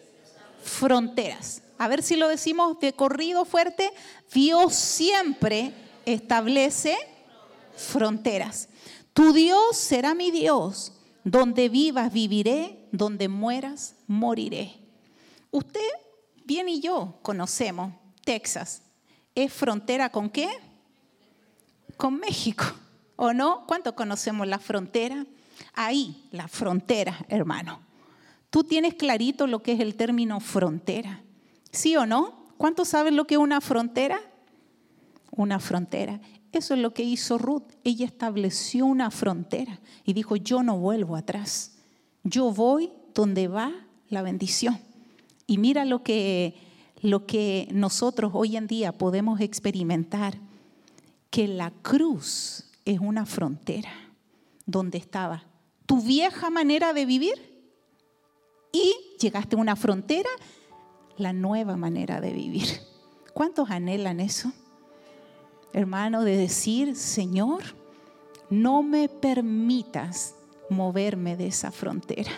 fronteras. 0.63 1.62
A 1.78 1.89
ver 1.89 2.04
si 2.04 2.15
lo 2.15 2.30
decimos 2.30 2.80
de 2.80 2.93
corrido 2.93 3.43
fuerte. 3.43 3.91
Dios 4.34 4.76
siempre 4.76 5.74
establece 6.06 6.95
fronteras. 7.76 8.69
Tu 9.13 9.34
Dios 9.34 9.76
será 9.76 10.15
mi 10.15 10.32
Dios 10.32 10.93
donde 11.24 11.70
vivas, 11.70 12.12
viviré, 12.12 12.88
donde 12.92 13.28
mueras, 13.28 13.96
moriré. 14.08 14.74
Usted, 15.52 15.90
bien 16.46 16.70
y 16.70 16.82
yo, 16.82 17.20
conocemos 17.22 17.94
Texas. 18.24 18.84
¿Es 19.36 19.54
frontera 19.54 20.10
con 20.10 20.30
qué? 20.30 20.50
Con 21.98 22.20
México, 22.20 22.66
¿o 23.16 23.34
no? 23.34 23.66
¿Cuánto 23.68 23.96
conocemos 23.96 24.48
la 24.48 24.60
frontera? 24.60 25.26
Ahí, 25.74 26.28
la 26.32 26.48
frontera, 26.48 27.26
hermano. 27.30 27.80
¿Tú 28.50 28.64
tienes 28.64 28.96
clarito 28.96 29.48
lo 29.48 29.62
que 29.62 29.74
es 29.74 29.80
el 29.80 29.96
término 29.96 30.40
frontera? 30.40 31.22
¿Sí 31.72 31.96
o 31.96 32.06
no? 32.06 32.46
¿Cuántos 32.58 32.90
saben 32.90 33.16
lo 33.16 33.26
que 33.26 33.36
es 33.36 33.40
una 33.40 33.62
frontera? 33.62 34.22
Una 35.32 35.60
frontera 35.60 36.20
eso 36.52 36.74
es 36.74 36.80
lo 36.80 36.94
que 36.94 37.04
hizo 37.04 37.38
Ruth. 37.38 37.64
Ella 37.84 38.06
estableció 38.06 38.86
una 38.86 39.12
frontera 39.12 39.80
y 40.04 40.14
dijo, 40.14 40.36
yo 40.36 40.64
no 40.64 40.78
vuelvo 40.78 41.16
atrás. 41.16 41.78
Yo 42.24 42.52
voy 42.52 42.92
donde 43.14 43.48
va 43.48 43.72
la 44.10 44.22
bendición. 44.22 44.80
Y 45.48 45.58
mira 45.58 45.86
lo 45.86 46.04
que, 46.04 46.56
lo 47.02 47.26
que 47.26 47.68
nosotros 47.72 48.32
hoy 48.36 48.58
en 48.58 48.68
día 48.68 48.92
podemos 48.92 49.40
experimentar, 49.40 50.38
que 51.30 51.48
la 51.48 51.72
cruz 51.82 52.66
es 52.86 53.00
una 53.00 53.26
frontera 53.26 53.92
donde 54.66 54.98
estaba 54.98 55.46
tu 55.86 56.02
vieja 56.02 56.50
manera 56.50 56.94
de 56.94 57.06
vivir 57.06 57.34
y 58.72 58.94
llegaste 59.20 59.56
a 59.56 59.60
una 59.60 59.76
frontera, 59.76 60.30
la 61.18 61.34
nueva 61.34 61.76
manera 61.76 62.22
de 62.22 62.32
vivir. 62.32 62.68
¿Cuántos 63.34 63.70
anhelan 63.70 64.20
eso? 64.20 64.52
Hermano, 65.74 66.24
de 66.24 66.38
decir, 66.38 66.96
Señor, 66.96 67.64
no 68.50 68.84
me 68.84 69.10
permitas 69.10 70.36
moverme 70.70 71.36
de 71.38 71.48
esa 71.48 71.72
frontera, 71.72 72.32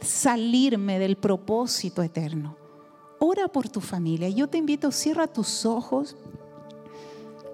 salirme 0.00 0.98
del 0.98 1.16
propósito 1.16 2.02
eterno. 2.02 2.56
Ora 3.18 3.48
por 3.48 3.68
tu 3.68 3.80
familia. 3.80 4.28
Yo 4.30 4.48
te 4.48 4.58
invito, 4.58 4.90
cierra 4.92 5.26
tus 5.26 5.66
ojos. 5.66 6.16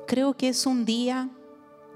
Creo 0.07 0.35
que 0.35 0.49
es 0.49 0.65
un 0.65 0.85
día 0.85 1.29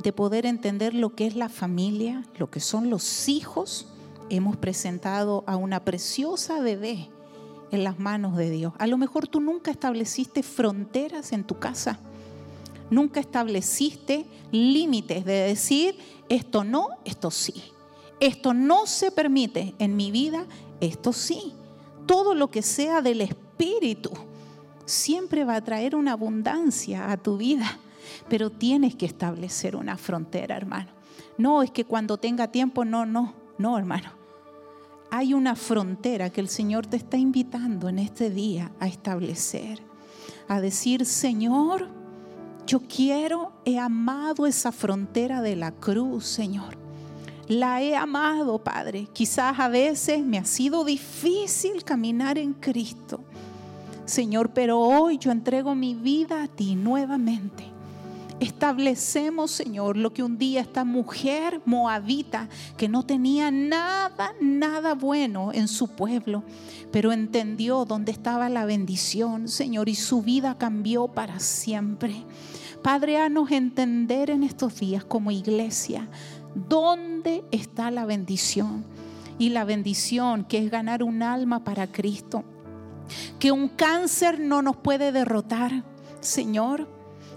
de 0.03 0.13
poder 0.13 0.47
entender 0.47 0.95
lo 0.95 1.15
que 1.15 1.27
es 1.27 1.37
la 1.37 1.49
familia, 1.49 2.25
lo 2.37 2.51
que 2.51 2.59
son 2.59 2.91
los 2.91 3.29
hijos. 3.29 3.87
Hemos 4.29 4.57
presentado 4.57 5.45
a 5.47 5.57
una 5.57 5.85
preciosa 5.85 6.61
bebé 6.61 7.11
en 7.71 7.85
las 7.85 8.01
manos 8.01 8.37
de 8.37 8.51
Dios. 8.51 8.73
A 8.79 8.89
lo 8.89 8.99
mejor 8.99 9.29
tú 9.29 9.41
nunca 9.41 9.71
estableciste 9.71 10.43
fronteras 10.43 11.33
en 11.33 11.45
tu 11.45 11.59
casa 11.61 12.01
nunca 12.91 13.21
estableciste 13.21 14.27
límites 14.51 15.25
de 15.25 15.33
decir, 15.33 15.97
esto 16.29 16.65
no, 16.65 16.89
esto 17.05 17.31
sí. 17.31 17.55
Esto 18.21 18.53
no 18.53 18.87
se 18.87 19.11
permite 19.11 19.75
en 19.79 19.97
mi 19.97 20.11
vida, 20.11 20.47
esto 20.81 21.13
sí. 21.13 21.55
Todo 22.07 22.35
lo 22.35 22.51
que 22.51 22.63
sea 22.63 23.01
del 23.01 23.23
Espíritu 23.23 24.11
siempre 24.85 25.45
va 25.45 25.57
a 25.57 25.65
traer 25.65 25.95
una 25.97 26.13
abundancia 26.13 27.11
a 27.11 27.17
tu 27.17 27.37
vida, 27.37 27.79
pero 28.29 28.51
tienes 28.51 28.95
que 28.95 29.07
establecer 29.07 29.77
una 29.77 29.97
frontera, 29.97 30.57
hermano. 30.57 30.91
No 31.39 31.63
es 31.63 31.71
que 31.71 31.85
cuando 31.85 32.19
tenga 32.19 32.49
tiempo, 32.49 32.85
no, 32.85 33.07
no, 33.07 33.35
no, 33.57 33.79
hermano. 33.79 34.11
Hay 35.11 35.33
una 35.35 35.57
frontera 35.57 36.31
que 36.31 36.41
el 36.41 36.49
Señor 36.49 36.87
te 36.87 36.97
está 36.97 37.17
invitando 37.17 37.89
en 37.89 37.99
este 37.99 38.31
día 38.31 38.71
a 38.79 38.87
establecer, 38.87 39.83
a 40.47 40.61
decir, 40.61 41.07
Señor, 41.07 41.89
yo 42.71 42.79
quiero, 42.79 43.51
he 43.65 43.81
amado 43.81 44.47
esa 44.47 44.71
frontera 44.71 45.43
de 45.43 45.57
la 45.57 45.73
cruz, 45.73 46.25
Señor. 46.25 46.79
La 47.49 47.83
he 47.83 47.97
amado, 47.97 48.63
Padre. 48.63 49.09
Quizás 49.13 49.59
a 49.59 49.67
veces 49.67 50.25
me 50.25 50.39
ha 50.39 50.45
sido 50.45 50.85
difícil 50.85 51.83
caminar 51.83 52.39
en 52.39 52.53
Cristo. 52.55 53.25
Señor, 54.05 54.51
pero 54.51 54.79
hoy 54.79 55.19
yo 55.19 55.33
entrego 55.33 55.75
mi 55.75 55.97
vida 55.97 56.45
a 56.45 56.47
ti 56.47 56.77
nuevamente. 56.77 57.65
Establecemos, 58.39 59.51
Señor, 59.51 59.97
lo 59.97 60.13
que 60.13 60.23
un 60.23 60.39
día 60.39 60.61
esta 60.61 60.85
mujer 60.85 61.61
moabita, 61.65 62.49
que 62.77 62.89
no 62.89 63.05
tenía 63.05 63.51
nada, 63.51 64.33
nada 64.41 64.95
bueno 64.95 65.51
en 65.53 65.67
su 65.67 65.89
pueblo, 65.89 66.45
pero 66.93 67.11
entendió 67.11 67.85
dónde 67.85 68.13
estaba 68.13 68.49
la 68.49 68.65
bendición, 68.65 69.49
Señor, 69.49 69.89
y 69.89 69.97
su 69.97 70.23
vida 70.23 70.57
cambió 70.57 71.09
para 71.09 71.41
siempre. 71.41 72.25
Padre, 72.83 73.19
hanos 73.19 73.51
entender 73.51 74.31
en 74.31 74.43
estos 74.43 74.81
días 74.81 75.05
como 75.05 75.31
iglesia 75.31 76.09
dónde 76.55 77.45
está 77.51 77.91
la 77.91 78.07
bendición. 78.07 78.85
Y 79.39 79.51
la 79.51 79.65
bendición 79.65 80.45
que 80.45 80.59
es 80.59 80.71
ganar 80.71 81.03
un 81.03 81.23
alma 81.23 81.65
para 81.65 81.87
Cristo. 81.87 82.45
Que 83.39 83.53
un 83.53 83.69
cáncer 83.69 84.39
no 84.39 84.63
nos 84.63 84.77
puede 84.77 85.13
derrotar, 85.13 85.83
Señor. 86.21 86.89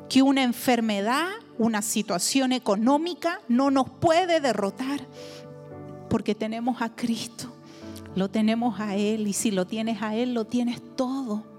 Que 0.09 0.21
una 0.21 0.43
enfermedad, 0.43 1.27
una 1.57 1.81
situación 1.81 2.51
económica 2.51 3.39
no 3.47 3.71
nos 3.71 3.89
puede 3.89 4.39
derrotar. 4.39 5.01
Porque 6.09 6.35
tenemos 6.35 6.81
a 6.81 6.93
Cristo. 6.93 7.53
Lo 8.15 8.29
tenemos 8.29 8.79
a 8.79 8.95
Él. 8.95 9.27
Y 9.27 9.33
si 9.33 9.51
lo 9.51 9.65
tienes 9.65 10.01
a 10.01 10.15
Él, 10.15 10.33
lo 10.33 10.45
tienes 10.45 10.81
todo 10.95 11.53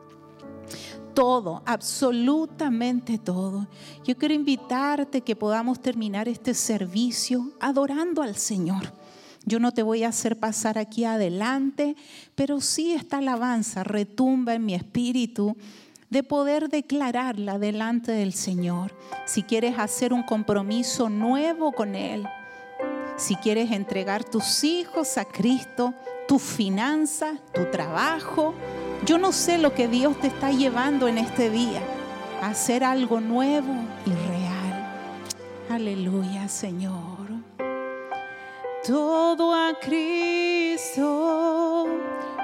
todo, 1.15 1.63
absolutamente 1.65 3.19
todo. 3.19 3.69
Yo 4.05 4.17
quiero 4.17 4.35
invitarte 4.35 5.23
que 5.23 5.37
podamos 5.37 5.81
terminar 5.81 6.29
este 6.29 6.55
servicio 6.55 7.53
adorando 7.61 8.23
al 8.23 8.37
Señor. 8.37 8.93
Yo 9.47 9.61
no 9.61 9.73
te 9.73 9.83
voy 9.83 10.05
a 10.05 10.09
hacer 10.09 10.39
pasar 10.39 10.79
aquí 10.79 11.05
adelante, 11.05 11.97
pero 12.35 12.61
sí 12.61 12.93
esta 12.93 13.19
alabanza 13.19 13.85
retumba 13.85 14.55
en 14.55 14.65
mi 14.65 14.75
espíritu 14.75 15.57
de 16.11 16.23
poder 16.23 16.69
declararla 16.69 17.59
delante 17.59 18.13
del 18.13 18.33
Señor. 18.33 18.97
Si 19.27 19.43
quieres 19.43 19.79
hacer 19.79 20.13
un 20.13 20.23
compromiso 20.23 21.09
nuevo 21.09 21.73
con 21.73 21.95
Él, 21.95 22.27
si 23.17 23.37
quieres 23.37 23.71
entregar 23.71 24.25
tus 24.25 24.65
hijos 24.65 25.19
a 25.19 25.25
Cristo, 25.25 25.95
tus 26.27 26.43
finanzas, 26.43 27.39
tu 27.53 27.71
trabajo, 27.71 28.55
yo 29.05 29.19
no 29.19 29.33
sé 29.33 29.59
lo 29.59 29.75
que 29.75 29.89
Dios 29.89 30.19
te 30.21 30.29
está 30.29 30.51
llevando 30.51 31.09
en 31.09 31.19
este 31.19 31.51
día 31.51 31.81
a 32.41 32.49
hacer 32.49 32.85
algo 32.85 33.21
nuevo 33.21 33.75
y 34.07 34.11
real. 34.11 34.87
Aleluya, 35.71 36.49
Señor. 36.49 37.03
todo 38.87 39.55
a 39.55 39.79
Cristo 39.81 41.87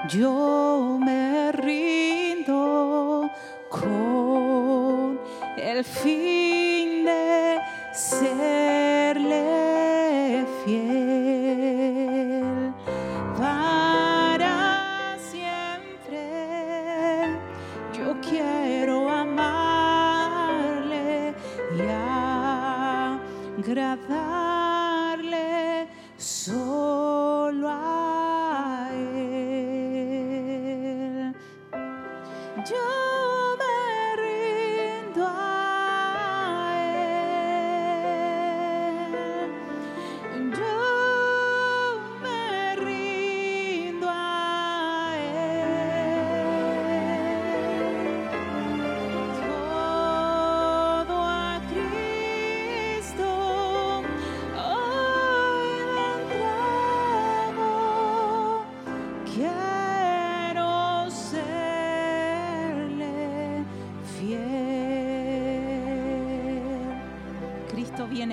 yo 0.09 0.99
me 1.01 1.53
rindo 1.53 3.31
con 3.69 5.21
el 5.57 5.85
fin 5.85 6.60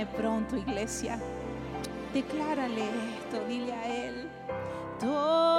pronto, 0.06 0.56
iglesia. 0.56 1.20
Declárale 2.14 2.84
esto, 2.84 3.46
dile 3.48 3.74
a 3.74 4.06
Él. 4.06 4.28
Todo 5.00 5.57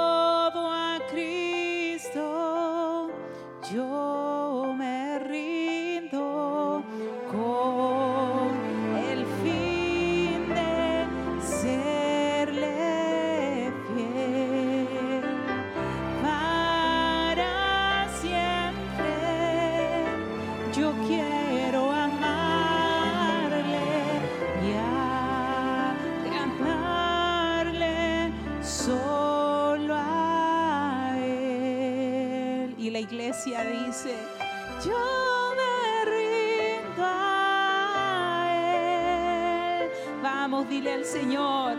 Dile 40.49 40.93
al 40.93 41.05
Señor, 41.05 41.77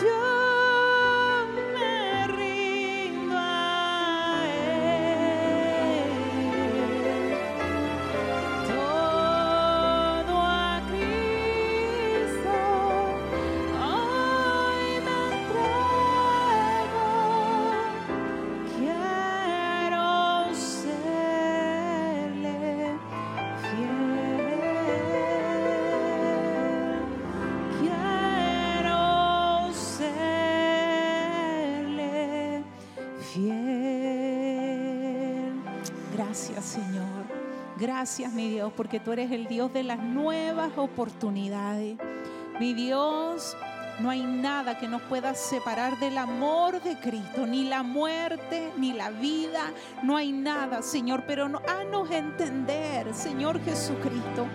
yo 0.00 0.41
Gracias, 37.82 38.32
mi 38.32 38.48
Dios, 38.48 38.72
porque 38.76 39.00
tú 39.00 39.10
eres 39.10 39.32
el 39.32 39.48
Dios 39.48 39.72
de 39.72 39.82
las 39.82 39.98
nuevas 39.98 40.70
oportunidades. 40.76 41.98
Mi 42.60 42.74
Dios, 42.74 43.56
no 43.98 44.08
hay 44.08 44.22
nada 44.22 44.78
que 44.78 44.86
nos 44.86 45.02
pueda 45.02 45.34
separar 45.34 45.98
del 45.98 46.16
amor 46.16 46.80
de 46.80 46.96
Cristo, 47.00 47.44
ni 47.44 47.64
la 47.64 47.82
muerte, 47.82 48.70
ni 48.76 48.92
la 48.92 49.10
vida, 49.10 49.72
no 50.04 50.16
hay 50.16 50.30
nada, 50.30 50.80
Señor, 50.80 51.24
pero 51.26 51.48
no, 51.48 51.60
haznos 51.66 52.08
entender, 52.12 53.12
Señor 53.12 53.60
Jesucristo, 53.64 54.46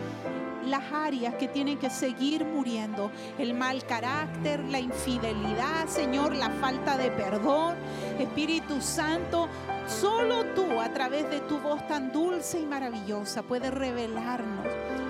las 0.65 0.83
áreas 0.93 1.35
que 1.35 1.49
tienen 1.49 1.77
que 1.77 1.89
seguir 1.89 2.45
muriendo, 2.45 3.11
el 3.37 3.53
mal 3.53 3.85
carácter, 3.85 4.61
la 4.69 4.79
infidelidad, 4.79 5.87
Señor, 5.87 6.33
la 6.33 6.49
falta 6.49 6.97
de 6.97 7.11
perdón, 7.11 7.75
Espíritu 8.19 8.79
Santo, 8.79 9.49
solo 9.87 10.45
tú 10.55 10.79
a 10.79 10.93
través 10.93 11.29
de 11.29 11.39
tu 11.41 11.59
voz 11.59 11.85
tan 11.87 12.11
dulce 12.11 12.59
y 12.59 12.65
maravillosa 12.65 13.43
puedes 13.43 13.73
revelarnos 13.73 14.65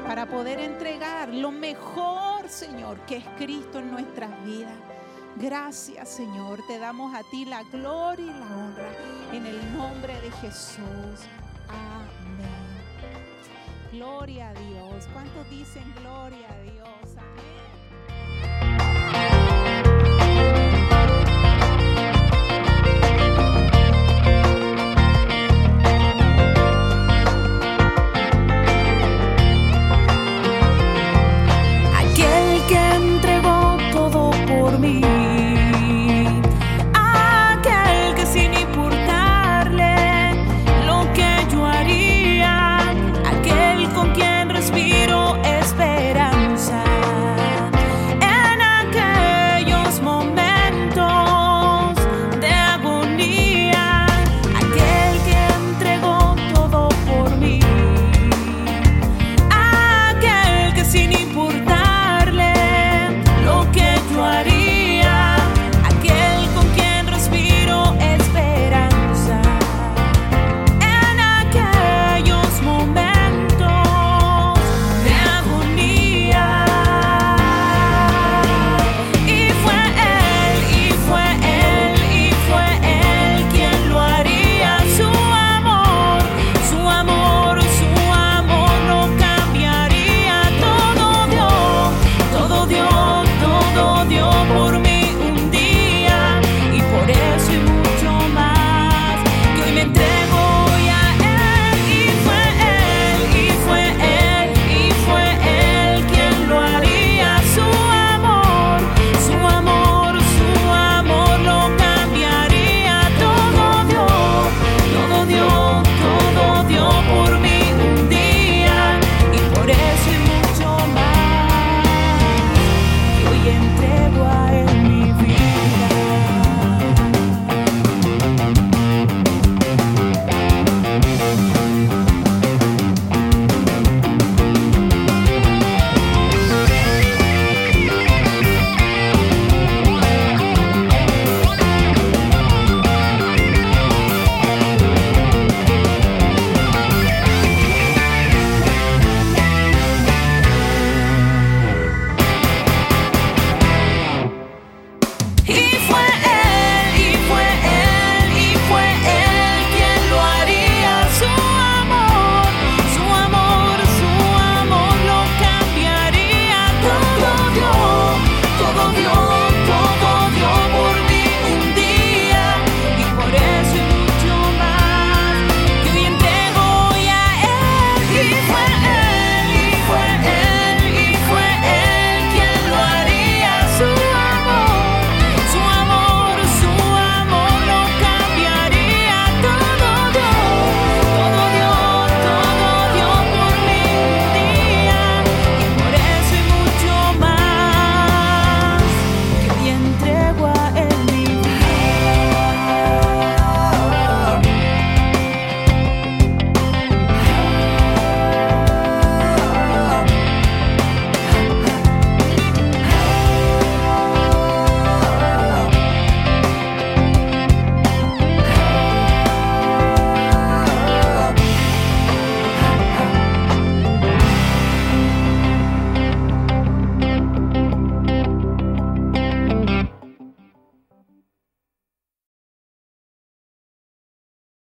para 0.08 0.26
poder 0.26 0.60
entregar 0.60 1.30
lo 1.30 1.52
mejor, 1.52 2.48
Señor, 2.48 3.00
que 3.02 3.18
es 3.18 3.26
Cristo 3.38 3.80
en 3.80 3.92
nuestras 3.92 4.32
vidas. 4.46 4.78
Gracias, 5.36 6.10
Señor. 6.10 6.60
Te 6.68 6.80
damos 6.80 7.14
a 7.14 7.22
ti 7.30 7.46
la 7.46 7.62
gloria 7.64 8.26
y 8.26 8.40
la 8.40 8.46
honra 8.46 8.90
en 9.34 9.46
el 9.46 9.78
nombre 9.78 10.20
de 10.22 10.32
Jesús. 10.32 11.28
Amén. 11.68 12.48
Gloria 13.92 14.50
a 14.50 14.54
Dios. 14.54 15.08
¿Cuántos 15.14 15.50
dicen 15.50 15.84
gloria 16.02 16.48
a 16.50 16.62
Dios? 16.62 17.07